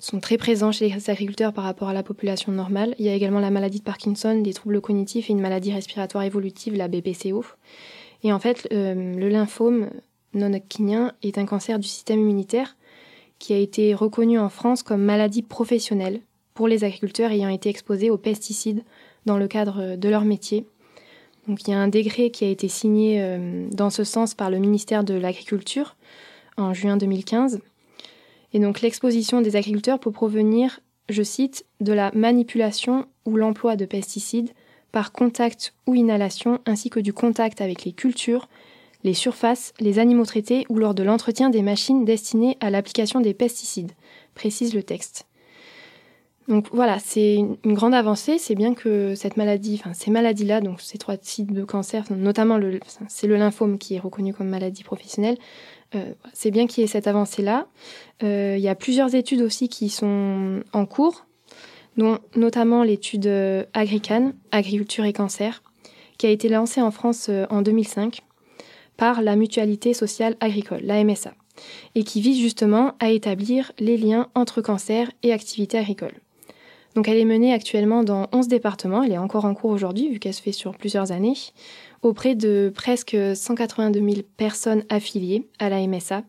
[0.00, 2.96] sont très présents chez les agriculteurs par rapport à la population normale.
[2.98, 6.24] Il y a également la maladie de Parkinson, des troubles cognitifs et une maladie respiratoire
[6.24, 7.44] évolutive, la BPCO.
[8.24, 9.90] Et en fait, euh, le lymphome
[10.34, 12.76] non hodgkinien est un cancer du système immunitaire
[13.38, 16.20] qui a été reconnu en France comme maladie professionnelle
[16.56, 18.82] pour les agriculteurs ayant été exposés aux pesticides
[19.26, 20.66] dans le cadre de leur métier.
[21.46, 24.50] Donc il y a un décret qui a été signé euh, dans ce sens par
[24.50, 25.96] le ministère de l'Agriculture
[26.56, 27.60] en juin 2015.
[28.52, 33.84] Et donc l'exposition des agriculteurs peut provenir, je cite, de la manipulation ou l'emploi de
[33.84, 34.50] pesticides
[34.92, 38.48] par contact ou inhalation, ainsi que du contact avec les cultures,
[39.04, 43.34] les surfaces, les animaux traités ou lors de l'entretien des machines destinées à l'application des
[43.34, 43.92] pesticides,
[44.34, 45.25] précise le texte.
[46.48, 48.38] Donc voilà, c'est une, grande avancée.
[48.38, 52.56] C'est bien que cette maladie, enfin ces maladies-là, donc ces trois types de cancer, notamment
[52.56, 52.78] le,
[53.08, 55.38] c'est le lymphome qui est reconnu comme maladie professionnelle.
[55.94, 57.66] Euh, c'est bien qu'il y ait cette avancée-là.
[58.22, 61.26] Euh, il y a plusieurs études aussi qui sont en cours,
[61.96, 65.62] dont notamment l'étude euh, Agrican, Agriculture et Cancer,
[66.16, 68.20] qui a été lancée en France en 2005
[68.96, 71.34] par la Mutualité sociale agricole, la MSA,
[71.94, 76.14] et qui vise justement à établir les liens entre cancer et activité agricole.
[76.96, 80.18] Donc elle est menée actuellement dans 11 départements, elle est encore en cours aujourd'hui vu
[80.18, 81.36] qu'elle se fait sur plusieurs années,
[82.00, 86.22] auprès de presque 182 000 personnes affiliées à la MSA.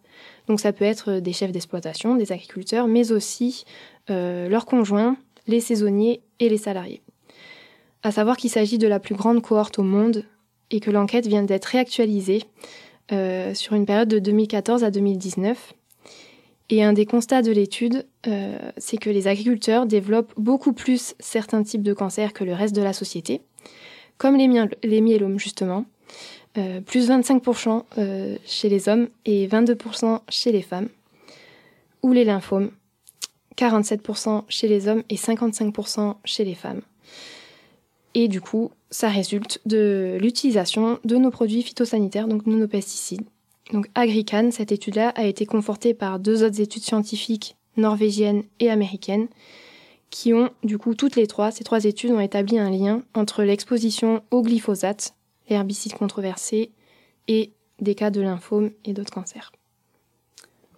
[0.49, 3.63] Donc ça peut être des chefs d'exploitation, des agriculteurs, mais aussi
[4.09, 5.15] euh, leurs conjoints,
[5.47, 7.01] les saisonniers et les salariés.
[8.03, 10.25] À savoir qu'il s'agit de la plus grande cohorte au monde
[10.69, 12.43] et que l'enquête vient d'être réactualisée
[13.13, 15.75] euh, sur une période de 2014 à 2019.
[16.69, 21.63] Et un des constats de l'étude, euh, c'est que les agriculteurs développent beaucoup plus certains
[21.63, 23.41] types de cancers que le reste de la société,
[24.17, 24.49] comme les,
[24.83, 25.85] les myélomes justement,
[26.57, 30.89] euh, plus 25% euh, chez les hommes et 22% chez les femmes,
[32.03, 32.71] ou les lymphomes,
[33.57, 36.81] 47% chez les hommes et 55% chez les femmes.
[38.13, 43.25] Et du coup, ça résulte de l'utilisation de nos produits phytosanitaires, donc de nos pesticides.
[43.71, 49.27] Donc Agrican, cette étude-là, a été confortée par deux autres études scientifiques norvégiennes et américaines
[50.09, 53.43] qui ont, du coup, toutes les trois, ces trois études ont établi un lien entre
[53.43, 55.15] l'exposition au glyphosate,
[55.49, 56.71] l'herbicide controversé,
[57.27, 59.51] et des cas de lymphome et d'autres cancers.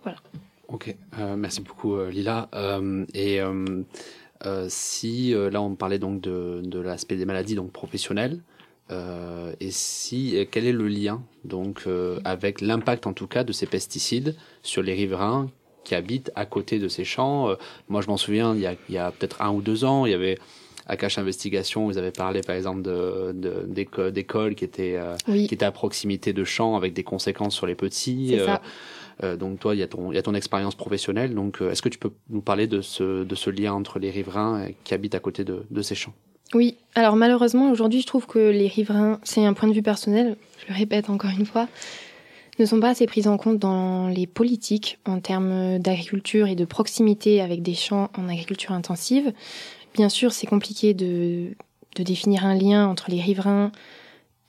[0.04, 0.18] Voilà.
[0.68, 2.50] Ok, euh, merci beaucoup euh, Lila.
[2.54, 3.40] Euh, et
[4.70, 8.42] si là on parlait donc de, l'aspect des maladies donc professionnelles,
[8.92, 13.52] euh, et si quel est le lien donc euh, avec l'impact en tout cas de
[13.52, 15.50] ces pesticides sur les riverains
[15.84, 17.50] qui habitent à côté de ces champs?
[17.50, 17.56] Euh,
[17.88, 20.06] Moi, je m'en souviens, il y a, il y a peut-être un ou deux ans,
[20.06, 20.38] il y avait
[20.88, 25.48] à Cache Investigation, vous avez parlé par exemple de, de, d'écoles qui étaient oui.
[25.48, 28.38] qui étaient à proximité de champs avec des conséquences sur les petits.
[29.24, 31.36] Euh, donc toi, il y a ton, il y a ton expérience professionnelle.
[31.36, 34.12] Donc, euh, est-ce que tu peux nous parler de ce, de ce lien entre les
[34.12, 36.14] riverains qui habitent à côté de, de ces champs?
[36.54, 36.76] Oui.
[36.96, 40.74] Alors malheureusement, aujourd'hui, je trouve que les riverains, c'est un point de vue personnel, je
[40.74, 41.68] le répète encore une fois,
[42.60, 46.66] ne sont pas assez pris en compte dans les politiques en termes d'agriculture et de
[46.66, 49.32] proximité avec des champs en agriculture intensive.
[49.94, 51.56] Bien sûr, c'est compliqué de,
[51.96, 53.72] de définir un lien entre les riverains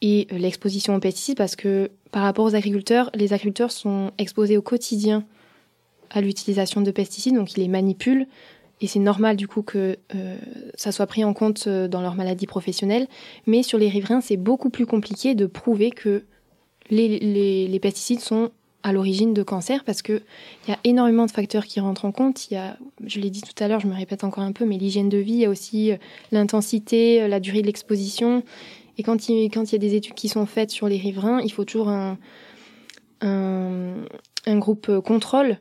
[0.02, 4.62] et l'exposition aux pesticides parce que par rapport aux agriculteurs, les agriculteurs sont exposés au
[4.62, 5.24] quotidien
[6.10, 8.26] à l'utilisation de pesticides, donc ils les manipulent
[8.80, 10.36] et c'est normal du coup que euh,
[10.74, 13.08] ça soit pris en compte dans leur maladie professionnelle.
[13.46, 16.24] Mais sur les riverains, c'est beaucoup plus compliqué de prouver que
[16.90, 18.50] les, pesticides sont
[18.82, 20.22] à l'origine de cancer parce que
[20.66, 22.50] il y a énormément de facteurs qui rentrent en compte.
[22.50, 24.64] Il y a, je l'ai dit tout à l'heure, je me répète encore un peu,
[24.64, 25.92] mais l'hygiène de vie, il y a aussi
[26.32, 28.42] l'intensité, la durée de l'exposition.
[28.96, 31.64] Et quand il, y a des études qui sont faites sur les riverains, il faut
[31.64, 32.16] toujours un
[34.46, 35.58] groupe contrôle.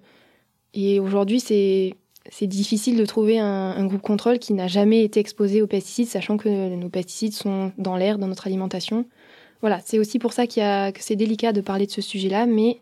[0.74, 1.96] Et aujourd'hui, c'est
[2.32, 6.08] c'est difficile de trouver un, un, groupe contrôle qui n'a jamais été exposé aux pesticides,
[6.08, 9.06] sachant que nos pesticides sont dans l'air, dans notre alimentation.
[9.62, 12.46] Voilà, c'est aussi pour ça y a, que c'est délicat de parler de ce sujet-là,
[12.46, 12.80] mais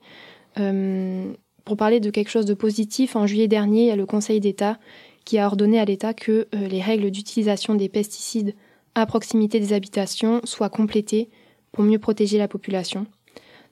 [0.60, 1.32] euh,
[1.66, 4.39] pour parler de quelque chose de positif, en juillet dernier, il y a le Conseil
[4.39, 4.78] d'État
[5.26, 8.56] qui a ordonné à l'État que euh, les règles d'utilisation des pesticides
[8.95, 11.30] à proximité des habitations soient complétées
[11.72, 13.06] pour mieux protéger la population.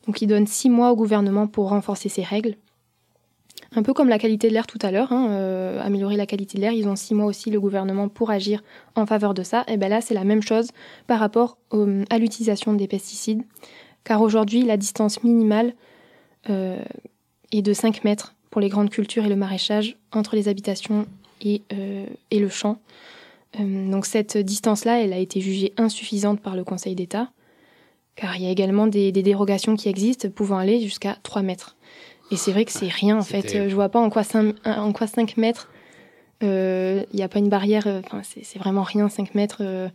[0.06, 2.58] Donc il donne six mois au gouvernement pour renforcer ces règles.
[3.76, 6.58] Un peu comme la qualité de l'air tout à l'heure, hein, euh, améliorer la qualité
[6.58, 8.64] de l'air, ils ont six mois aussi le gouvernement pour agir
[8.96, 9.64] en faveur de ça.
[9.68, 10.70] Et bien là, c'est la même chose
[11.08, 13.42] par rapport au- à l'utilisation des pesticides,
[14.04, 15.74] car aujourd'hui, la distance minimale
[16.50, 16.78] euh,
[17.52, 21.08] est de 5 mètres pour les grandes cultures et le maraîchage entre les habitations
[21.42, 22.78] et, euh, le champ.
[23.60, 27.30] Euh, donc cette distance-là, elle a été jugée insuffisante par le Conseil d'État,
[28.16, 31.76] car il y a également des, des dérogations qui existent pouvant aller jusqu'à 3 mètres.
[32.32, 33.56] Et c'est vrai que c'est rien en fait.
[33.56, 35.70] Euh, Je vois pas en quoi 5, en quoi 5 mètres,
[36.44, 39.58] euh, il n'y a pas une barrière, euh, enfin, c'est vraiment rien 5 mètres.
[39.62, 39.88] euh,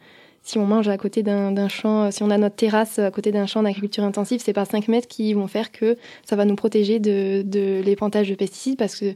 [0.43, 3.31] si on mange à côté d'un champ, euh, si on a notre terrasse à côté
[3.31, 6.55] d'un champ d'agriculture intensive, c'est pas 5 mètres qui vont faire que ça va nous
[6.57, 9.15] protéger de, de l'épandage de pesticides parce que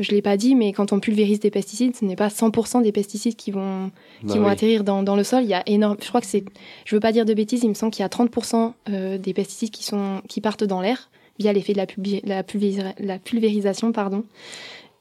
[0.00, 2.90] je l'ai pas dit, mais quand on pulvérise des pesticides, ce n'est pas 100% des
[2.92, 3.90] pesticides qui vont,
[4.22, 4.50] Bah qui vont oui.
[4.50, 5.42] atterrir dans, dans le sol.
[5.44, 6.44] Il y a énorme, je crois que c'est,
[6.84, 9.34] je veux pas dire de bêtises, il me semble qu'il y a 30% euh, des
[9.34, 11.08] pesticides qui sont, qui partent dans l'air
[11.38, 11.78] via l'effet de
[12.26, 14.24] la, pulvérisation, pardon.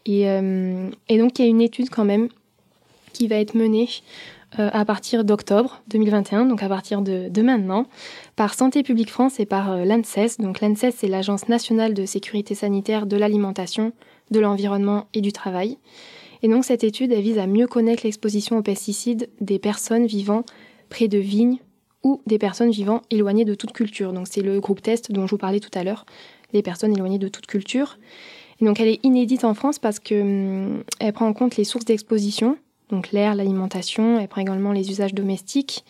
[0.06, 2.30] Et, euh, et donc il y a une étude quand même
[3.14, 3.90] qui va être menée
[4.60, 7.86] euh, à partir d'octobre 2021, donc à partir de, maintenant,
[8.38, 10.38] par Santé publique France et par euh, l'ANSES.
[10.40, 13.92] Donc l'ANSES, c'est l'Agence nationale de sécurité sanitaire de l'alimentation,
[14.32, 15.78] de l'environnement et du travail.
[16.44, 20.44] Et donc cette étude, vise à mieux connaître l'exposition aux pesticides des personnes vivant
[20.90, 21.58] près de vignes
[22.26, 24.14] des personnes vivant éloignées de toute culture.
[24.14, 26.05] Donc c'est le groupe test dont je vous parlais tout à l'heure,
[26.53, 27.97] les personnes éloignées de toute culture.
[28.62, 31.64] Et donc elle est inédite en France parce que hum, elle prend en compte les
[31.64, 32.58] sources d'exposition,
[32.89, 35.84] donc l'air, l'alimentation, elle prend également les usages domestiques.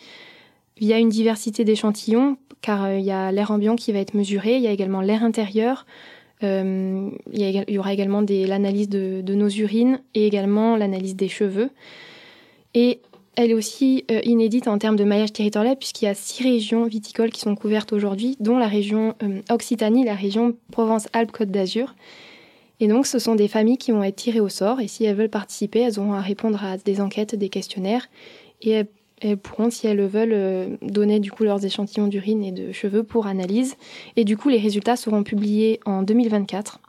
[0.78, 3.98] Il y a une diversité d'échantillons car euh, il y a l'air ambiant qui va
[3.98, 5.86] être mesuré, il y a également l'air intérieur,
[6.42, 11.70] euh, il, y aura également l'analyse de, de nos urines et également l'analyse des cheveux.
[12.74, 13.00] Et
[13.38, 16.86] elle est aussi euh, inédite en termes de maillage territorial puisqu'il y a six régions
[16.86, 21.94] viticoles qui sont couvertes aujourd'hui, dont la région euh, Occitanie, la région Provence-Alpes-Côte d'Azur.
[22.80, 24.80] Et donc, ce sont des familles qui vont être tirées au sort.
[24.80, 28.08] Et si elles veulent participer, elles auront à répondre à des enquêtes, des questionnaires.
[28.60, 28.82] Et
[29.20, 32.72] elles, pourront, si elles le veulent, euh, donner du coup leurs échantillons d'urine et de
[32.72, 33.76] cheveux pour analyse.
[34.16, 36.80] Et du coup, les résultats seront publiés en 2024.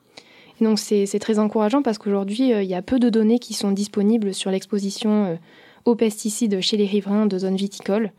[0.59, 3.71] Et donc, c'est très encourageant parce qu'aujourd'hui, il y a peu de données qui sont
[3.71, 5.37] disponibles sur l'exposition
[5.85, 8.11] aux pesticides chez les riverains de zones viticoles.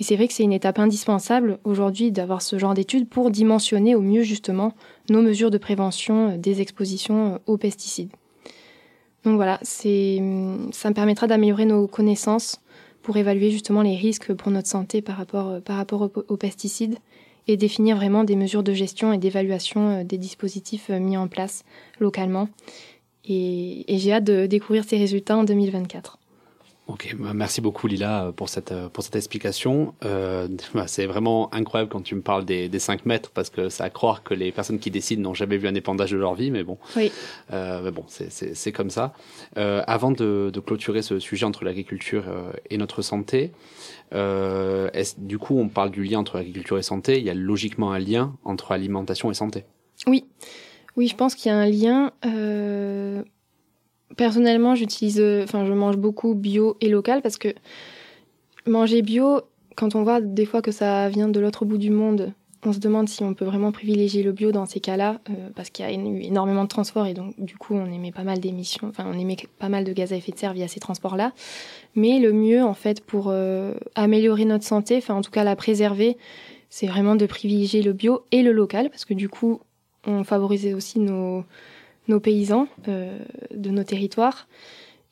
[0.00, 3.94] Et c'est vrai que c'est une étape indispensable aujourd'hui d'avoir ce genre d'études pour dimensionner
[3.94, 4.72] au mieux justement
[5.10, 8.10] nos mesures de prévention euh, des expositions euh, aux pesticides.
[9.24, 12.62] Donc voilà, c'est, hum, ça me permettra d'améliorer nos connaissances
[13.02, 16.96] pour évaluer justement les risques pour notre santé par rapport, euh, par rapport aux, pesticides
[17.46, 21.64] et définir vraiment des mesures de gestion et d'évaluation des dispositifs mis en place
[21.98, 22.48] localement.
[23.26, 26.19] Et j'ai hâte de découvrir ces résultats en 2024.
[26.92, 29.94] Ok, bah, merci beaucoup Lila pour cette, euh, pour cette explication.
[30.04, 33.68] Euh, bah, c'est vraiment incroyable quand tu me parles des, des 5 mètres parce que
[33.68, 36.34] ça à croire que les personnes qui décident n'ont jamais vu un épandage de leur
[36.34, 37.12] vie, mais bon, Oui.
[37.52, 39.12] euh, mais bon c'est- c'est c'est comme ça.
[39.56, 43.52] Euh, avant de, de clôturer ce sujet entre l'agriculture euh, et notre santé,
[44.12, 47.34] euh, est-ce- du coup on parle du lien entre agriculture et santé, il y a
[47.34, 49.64] logiquement un lien entre alimentation et santé?
[50.08, 50.24] Oui,
[50.96, 52.10] oui, je pense qu'il y a un lien.
[54.16, 57.54] Personnellement, j'utilise, euh, enfin, je mange beaucoup bio et local parce que
[58.66, 59.40] manger bio,
[59.76, 62.32] quand on voit des fois que ça vient de l'autre bout du monde,
[62.64, 65.70] on se demande si on peut vraiment privilégier le bio dans ces cas-là, euh, parce
[65.70, 68.38] qu'il y a eu énormément de transports et donc du coup on émet pas mal
[68.38, 71.32] d'émissions, enfin on émet pas mal de gaz à effet de serre via ces transports-là.
[71.94, 75.56] Mais le mieux en fait pour euh, améliorer notre santé, enfin en tout cas la
[75.56, 76.18] préserver,
[76.68, 79.60] c'est vraiment de privilégier le bio et le local, parce que du coup
[80.06, 81.44] on favorisait aussi nos,
[82.10, 83.18] nos paysans euh,
[83.54, 84.46] de nos territoires.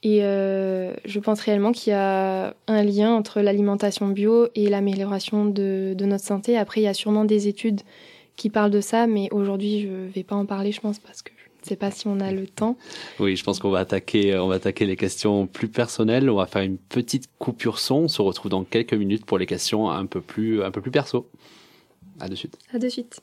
[0.02, 5.46] Et euh, je pense réellement qu'il y a un lien entre l'alimentation bio et l'amélioration
[5.46, 6.56] de, de notre santé.
[6.56, 7.80] Après, il y a sûrement des études
[8.36, 11.22] qui parlent de ça, mais aujourd'hui, je ne vais pas en parler, je pense, parce
[11.22, 12.76] que je ne sais pas si on a le temps.
[13.18, 16.30] Oui, je pense qu'on va attaquer, on va attaquer les questions plus personnelles.
[16.30, 17.96] On va faire une petite coupure son.
[17.96, 20.92] On se retrouve dans quelques minutes pour les questions un peu plus, un peu plus
[20.92, 21.28] perso.
[22.20, 22.56] À de suite.
[22.72, 23.20] À de suite.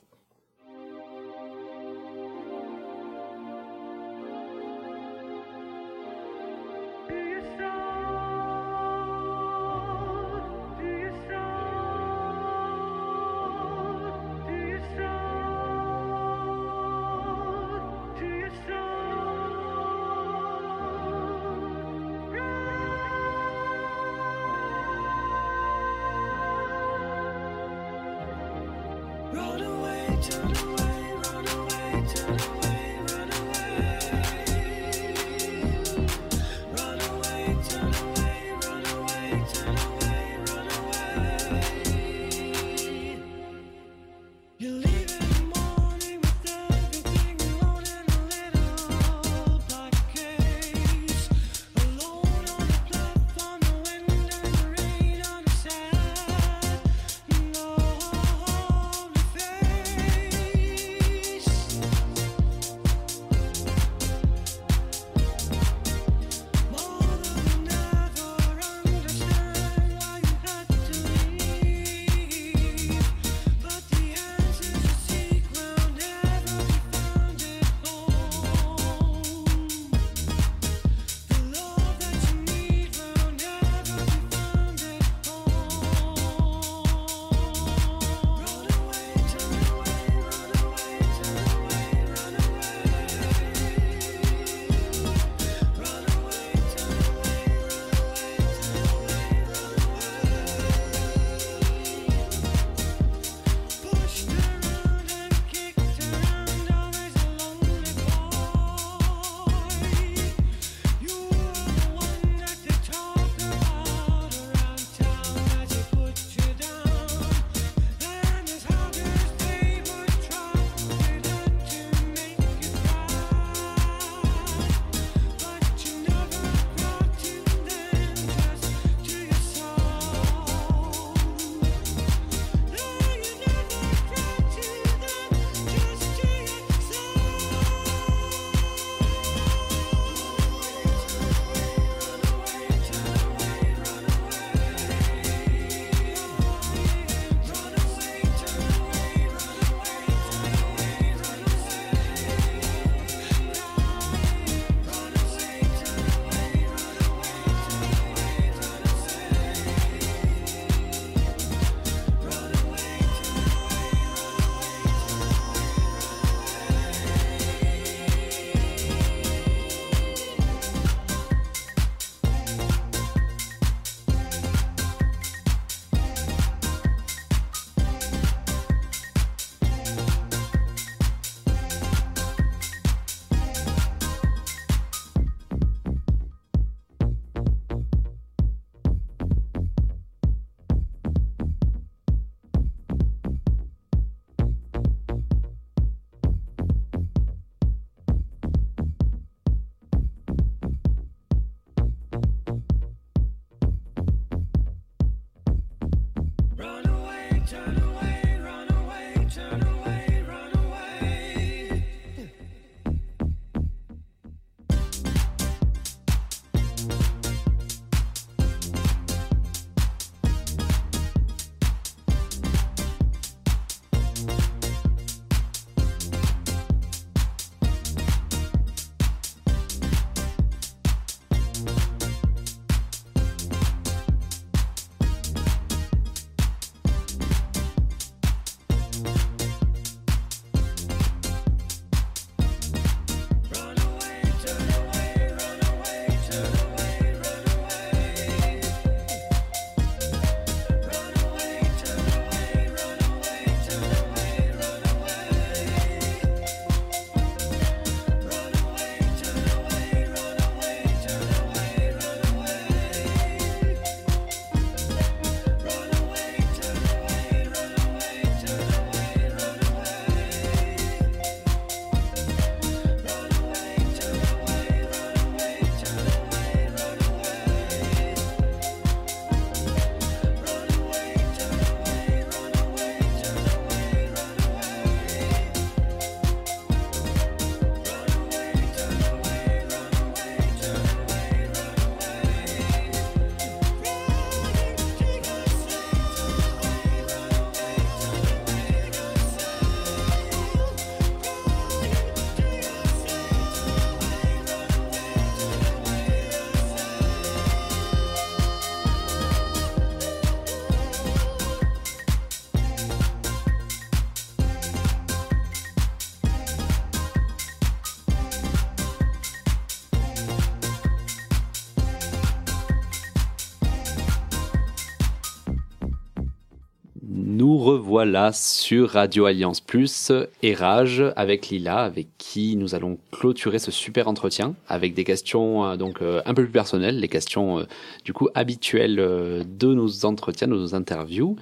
[327.96, 330.12] Revoilà sur Radio Alliance Plus
[330.43, 335.64] et Rage avec Lila, avec qui nous allons clôturer ce super entretien avec des questions
[335.66, 337.64] euh, donc euh, un peu plus personnelles, les questions euh,
[338.04, 341.38] du coup habituelles de nos entretiens, de nos interviews.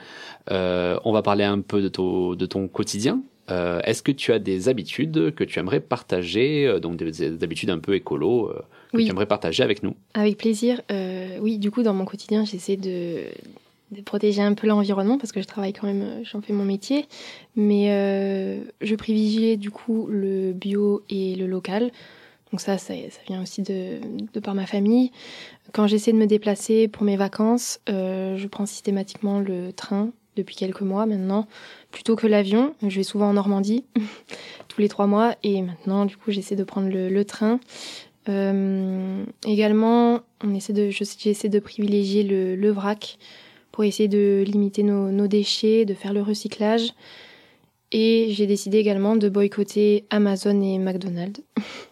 [0.52, 3.24] Euh, on va parler un peu de, ton- de ton quotidien.
[3.50, 7.72] Euh, Est-ce que tu as des habitudes que tu aimerais partager, donc des, des habitudes
[7.72, 8.54] un peu écolo
[8.92, 9.06] que Oui.
[9.06, 9.96] tu aimerais partager avec nous?
[10.14, 10.82] Avec plaisir.
[10.92, 13.22] Euh, oui, du coup, dans mon quotidien, j'essaie de,
[13.94, 16.66] de protéger un peu l'environnement parce que je travaille quand même, euh, j'en fais mon
[16.66, 17.06] métier.
[17.56, 21.92] Mais euh, je privilégie du coup le bio et le local.
[22.52, 22.94] Donc ça, ça,
[23.28, 24.00] vient aussi de,
[24.44, 25.12] par ma famille.
[25.72, 30.56] Quand j'essaie de me déplacer pour mes vacances, euh, je prends systématiquement le train depuis
[30.56, 31.48] quelques mois maintenant,
[31.92, 32.76] plutôt que l'avion.
[32.88, 33.86] Je vais souvent en Normandie
[34.68, 37.60] tous les trois mois et maintenant, du coup, j'essaie de prendre le, train.
[39.48, 43.18] Également, on essaie de, je- j'essaie de privilégier le, le vrac
[43.74, 46.94] pour essayer de limiter nos, déchets, de faire le recyclage.
[47.92, 51.42] Et j'ai décidé également de boycotter Amazon et McDonald's.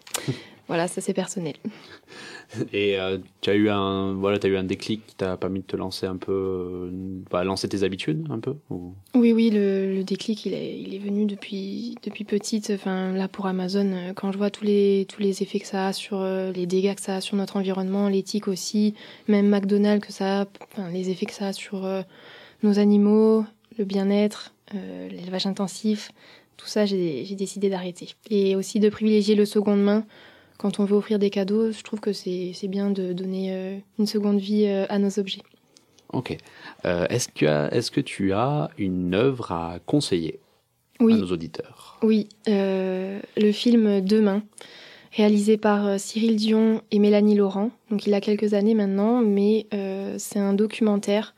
[0.68, 1.54] voilà, ça c'est personnel.
[2.72, 5.64] Et euh, tu as eu un voilà, as eu un déclic qui t'a permis de
[5.64, 6.90] te lancer un peu, euh,
[7.30, 10.98] bah, lancer tes habitudes un peu ou- Oui, oui, le, déclic, il est, il est
[10.98, 12.70] venu depuis, depuis petite.
[12.74, 15.88] Enfin, là, pour Amazon, euh, quand je vois tous les, tous les effets que ça
[15.88, 18.94] a sur les dégâts que ça a sur notre environnement, l'éthique aussi,
[19.28, 20.46] même McDonald's, que ça a,
[20.90, 21.88] les effets que ça a sur
[22.62, 23.44] nos animaux,
[23.78, 26.12] le bien-être, l'élevage intensif,
[26.56, 28.10] tout ça, j'ai décidé d'arrêter.
[28.30, 30.04] Et aussi de privilégier le seconde main.
[30.62, 34.06] Quand on veut offrir des cadeaux, je trouve que c'est bien de donner euh, une
[34.06, 35.42] seconde vie euh, à nos objets.
[36.12, 36.36] Ok.
[36.84, 40.38] Euh, est-ce que est-ce que tu as une œuvre à conseiller
[41.00, 41.14] Oui.
[41.14, 41.98] à nos auditeurs?
[42.04, 44.44] Oui, euh, le film Demain,
[45.16, 47.70] réalisé par Cyril Dion et Mélanie Laurent.
[47.90, 51.34] Donc il a quelques années maintenant, mais euh, c'est un documentaire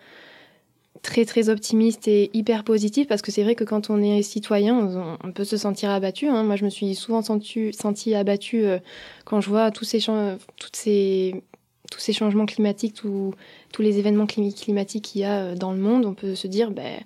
[1.03, 5.19] très très optimiste et hyper positif parce que c'est vrai que quand on est citoyen,
[5.23, 6.29] on, peut se sentir abattu.
[6.29, 6.43] hein.
[6.45, 8.79] Moi, je me suis souvent senti, senti abattue euh,
[9.25, 11.43] quand je vois tous ces, toutes ces,
[11.91, 13.35] tous ces changements climatiques, tous
[13.73, 16.07] tous les événements clim- climatiques qu'il y a euh, dans le monde.
[16.07, 17.01] On peut se dire, ben,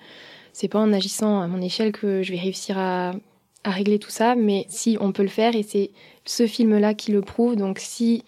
[0.52, 3.12] c'est pas en agissant à mon échelle que je vais réussir à,
[3.64, 5.90] à régler tout ça, mais si on peut le faire et c'est
[6.24, 7.56] ce film-là qui le prouve.
[7.56, 8.24] Donc si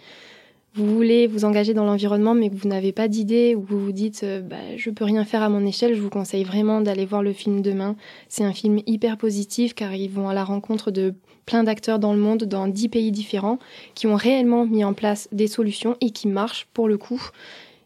[0.74, 3.92] vous voulez vous engager dans l'environnement mais que vous n'avez pas d'idée ou vous vous
[3.92, 7.06] dites euh, bah, je peux rien faire à mon échelle, je vous conseille vraiment d'aller
[7.06, 7.96] voir le film demain.
[8.28, 11.14] C'est un film hyper positif car ils vont à la rencontre de
[11.44, 13.58] plein d'acteurs dans le monde, dans dix pays différents,
[13.94, 17.20] qui ont réellement mis en place des solutions et qui marchent pour le coup.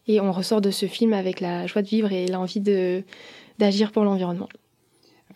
[0.07, 2.61] Et on ressort de ce film avec la joie de vivre et l'envie
[3.57, 4.49] d'agir pour l'environnement.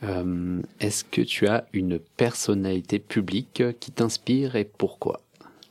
[0.04, 5.22] Euh, Est-ce que tu as une personnalité publique qui t'inspire et pourquoi?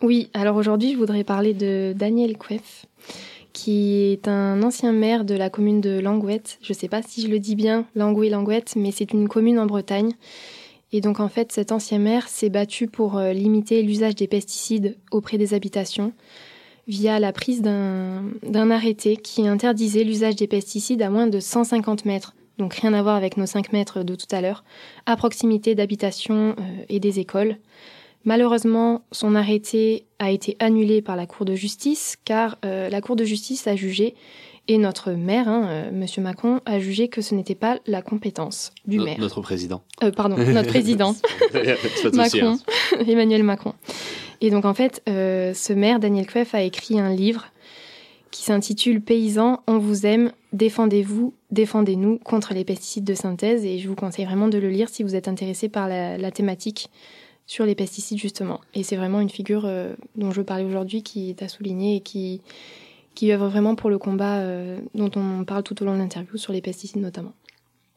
[0.01, 2.87] Oui, alors aujourd'hui, je voudrais parler de Daniel Queff,
[3.53, 6.59] qui est un ancien maire de la commune de Langouette.
[6.63, 9.67] Je ne sais pas si je le dis bien, Langouet-Langouette, mais c'est une commune en
[9.67, 10.13] Bretagne.
[10.93, 14.97] Et donc, en fait, cet ancien maire s'est battu pour euh, limiter l'usage des pesticides
[15.11, 16.13] auprès des habitations
[16.87, 22.07] via la prise d'un d'un arrêté qui interdisait l'usage des pesticides à moins de 150
[22.07, 24.65] mètres, donc rien à voir avec nos 5 mètres de tout à l'heure,
[25.05, 27.59] à proximité d'habitations euh, et des écoles.
[28.25, 33.17] Malheureusement, son arrêté a été annulé par la Cour de justice car euh, la Cour
[33.17, 34.15] de justice a jugé,
[34.71, 38.73] et notre maire, hein, euh, Monsieur Macron, a jugé que ce n'était pas la compétence
[38.87, 39.19] du No- maire.
[39.19, 39.83] Notre président.
[40.03, 41.15] Euh, pardon, notre président.
[41.15, 42.99] Souci, Macron, hein.
[43.09, 43.73] Emmanuel Macron.
[44.43, 47.47] Et donc en fait, ce maire, Daniel Queff, a écrit un livre
[48.31, 53.65] qui s'intitule Paysans, on vous aime, défendez-vous, défendez-nous contre les pesticides de synthèse.
[53.65, 56.31] Et je vous conseille vraiment de le lire si vous êtes intéressé par la, la
[56.31, 56.91] thématique
[57.49, 58.61] sur les pesticides justement.
[58.75, 61.97] Et c'est vraiment une figure euh, dont je veux parler aujourd'hui qui est à souligner
[61.97, 62.43] et qui,
[63.17, 66.37] qui œuvre vraiment pour le combat euh, dont on parle tout au long de l'interview
[66.37, 67.33] sur les pesticides notamment.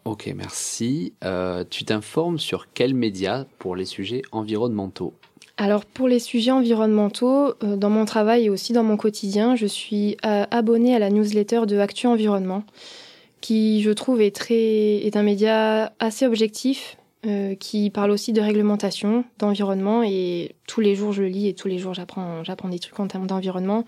[0.06, 1.14] Ok, merci.
[1.24, 5.14] Euh, tu t'informes sur quels médias pour les sujets environnementaux?
[5.58, 10.18] Alors pour les sujets environnementaux, dans mon travail et aussi dans mon quotidien, je suis
[10.24, 12.64] abonnée à la newsletter de Actu Environnement,
[13.42, 18.42] qui je trouve est, très, est un média assez objectif, euh, qui parle aussi de
[18.42, 22.80] réglementation, d'environnement, et tous les jours je lis et tous les jours j'apprends, j'apprends des
[22.80, 23.86] trucs en termes d'environnement.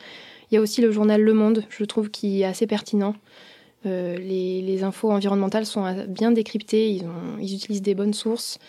[0.52, 3.16] Il y a aussi le journal Le Monde, je trouve, qui est assez pertinent.
[3.86, 8.60] Euh, les, les infos environnementales sont bien décryptées, ils, ont, ils utilisent des bonnes sources.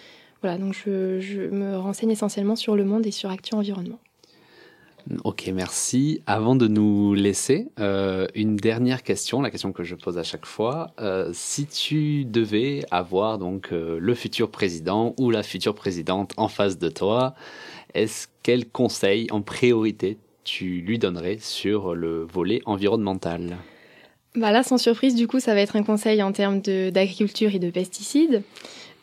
[0.42, 3.98] Voilà, donc je, je me renseigne essentiellement sur Le Monde et sur Actu Environnement.
[5.24, 6.22] Ok, merci.
[6.26, 10.46] Avant de nous laisser, euh, une dernière question, la question que je pose à chaque
[10.46, 10.92] fois.
[10.98, 16.48] Euh, si tu devais avoir donc euh, le futur président ou la future présidente en
[16.48, 17.34] face de toi,
[17.92, 23.58] est-ce quel conseil en priorité tu lui donnerais sur le volet environnemental?
[24.34, 27.58] Bah là, sans surprise, du coup, ça va être un conseil en termes d'agriculture et
[27.58, 28.42] de pesticides,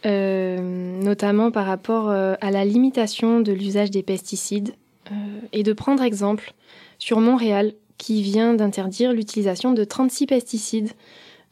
[0.03, 4.73] notamment par rapport à la limitation de l'usage des pesticides
[5.51, 6.53] et de prendre exemple
[6.99, 10.91] sur Montréal qui vient d'interdire l'utilisation de 36 pesticides,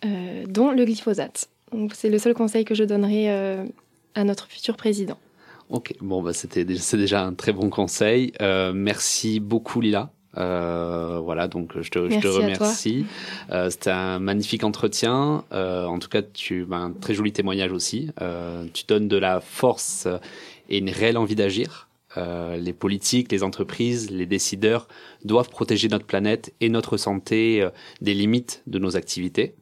[0.03, 1.47] euh, dont le glyphosate.
[1.93, 3.65] C'est le seul conseil que je donnerai euh,
[4.15, 5.19] à notre futur président.
[5.69, 8.33] Ok, bon, bah, c'était c'est déjà un très bon conseil.
[8.41, 10.11] Euh, merci beaucoup, Lila.
[10.37, 13.05] Euh, voilà, donc je te, je te remercie.
[13.51, 15.43] Euh, C'était un magnifique entretien.
[15.51, 18.09] Euh, en tout cas, tu bah, un très joli témoignage aussi.
[18.21, 20.07] Euh, tu donnes de la force
[20.69, 21.88] et une réelle envie d'agir.
[22.17, 24.87] Euh, les politiques, les entreprises, les décideurs
[25.23, 27.69] doivent protéger notre planète et notre santé euh,
[28.01, 29.53] des limites de nos activités.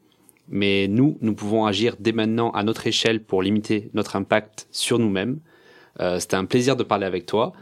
[0.47, 4.97] Mais nous, nous pouvons agir dès maintenant à notre échelle pour limiter notre impact sur
[4.97, 5.39] nous-mêmes.
[5.99, 7.53] Euh, C'était un plaisir de parler avec toi.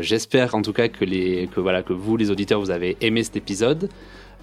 [0.00, 3.22] J'espère en tout cas que, les, que, voilà, que vous, les auditeurs, vous avez aimé
[3.22, 3.90] cet épisode.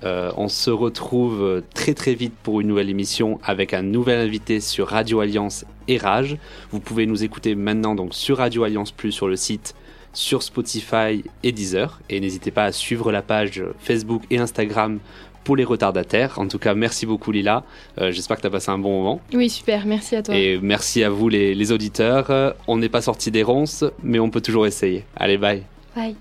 [0.04, 4.60] Euh, on se retrouve très très vite pour une nouvelle émission avec un nouvel invité
[4.60, 6.38] sur Radio Alliance et Rage.
[6.72, 9.74] Vous pouvez nous écouter maintenant donc sur Radio Alliance Plus sur le site,
[10.14, 12.00] sur Spotify et Deezer.
[12.10, 15.00] Et n'hésitez pas à suivre la page Facebook et Instagram
[15.43, 16.39] pour les retardataires.
[16.39, 17.64] En tout cas, merci beaucoup Lila.
[18.00, 19.22] Euh, J'espère que tu as passé un bon moment.
[19.34, 20.36] Oui, super, merci à toi.
[20.36, 22.32] Et merci à vous les, les auditeurs.
[22.32, 25.06] Euh, On n'est pas sorti des ronces, mais on peut toujours essayer.
[25.16, 25.64] Allez, bye.
[25.96, 26.16] Bye.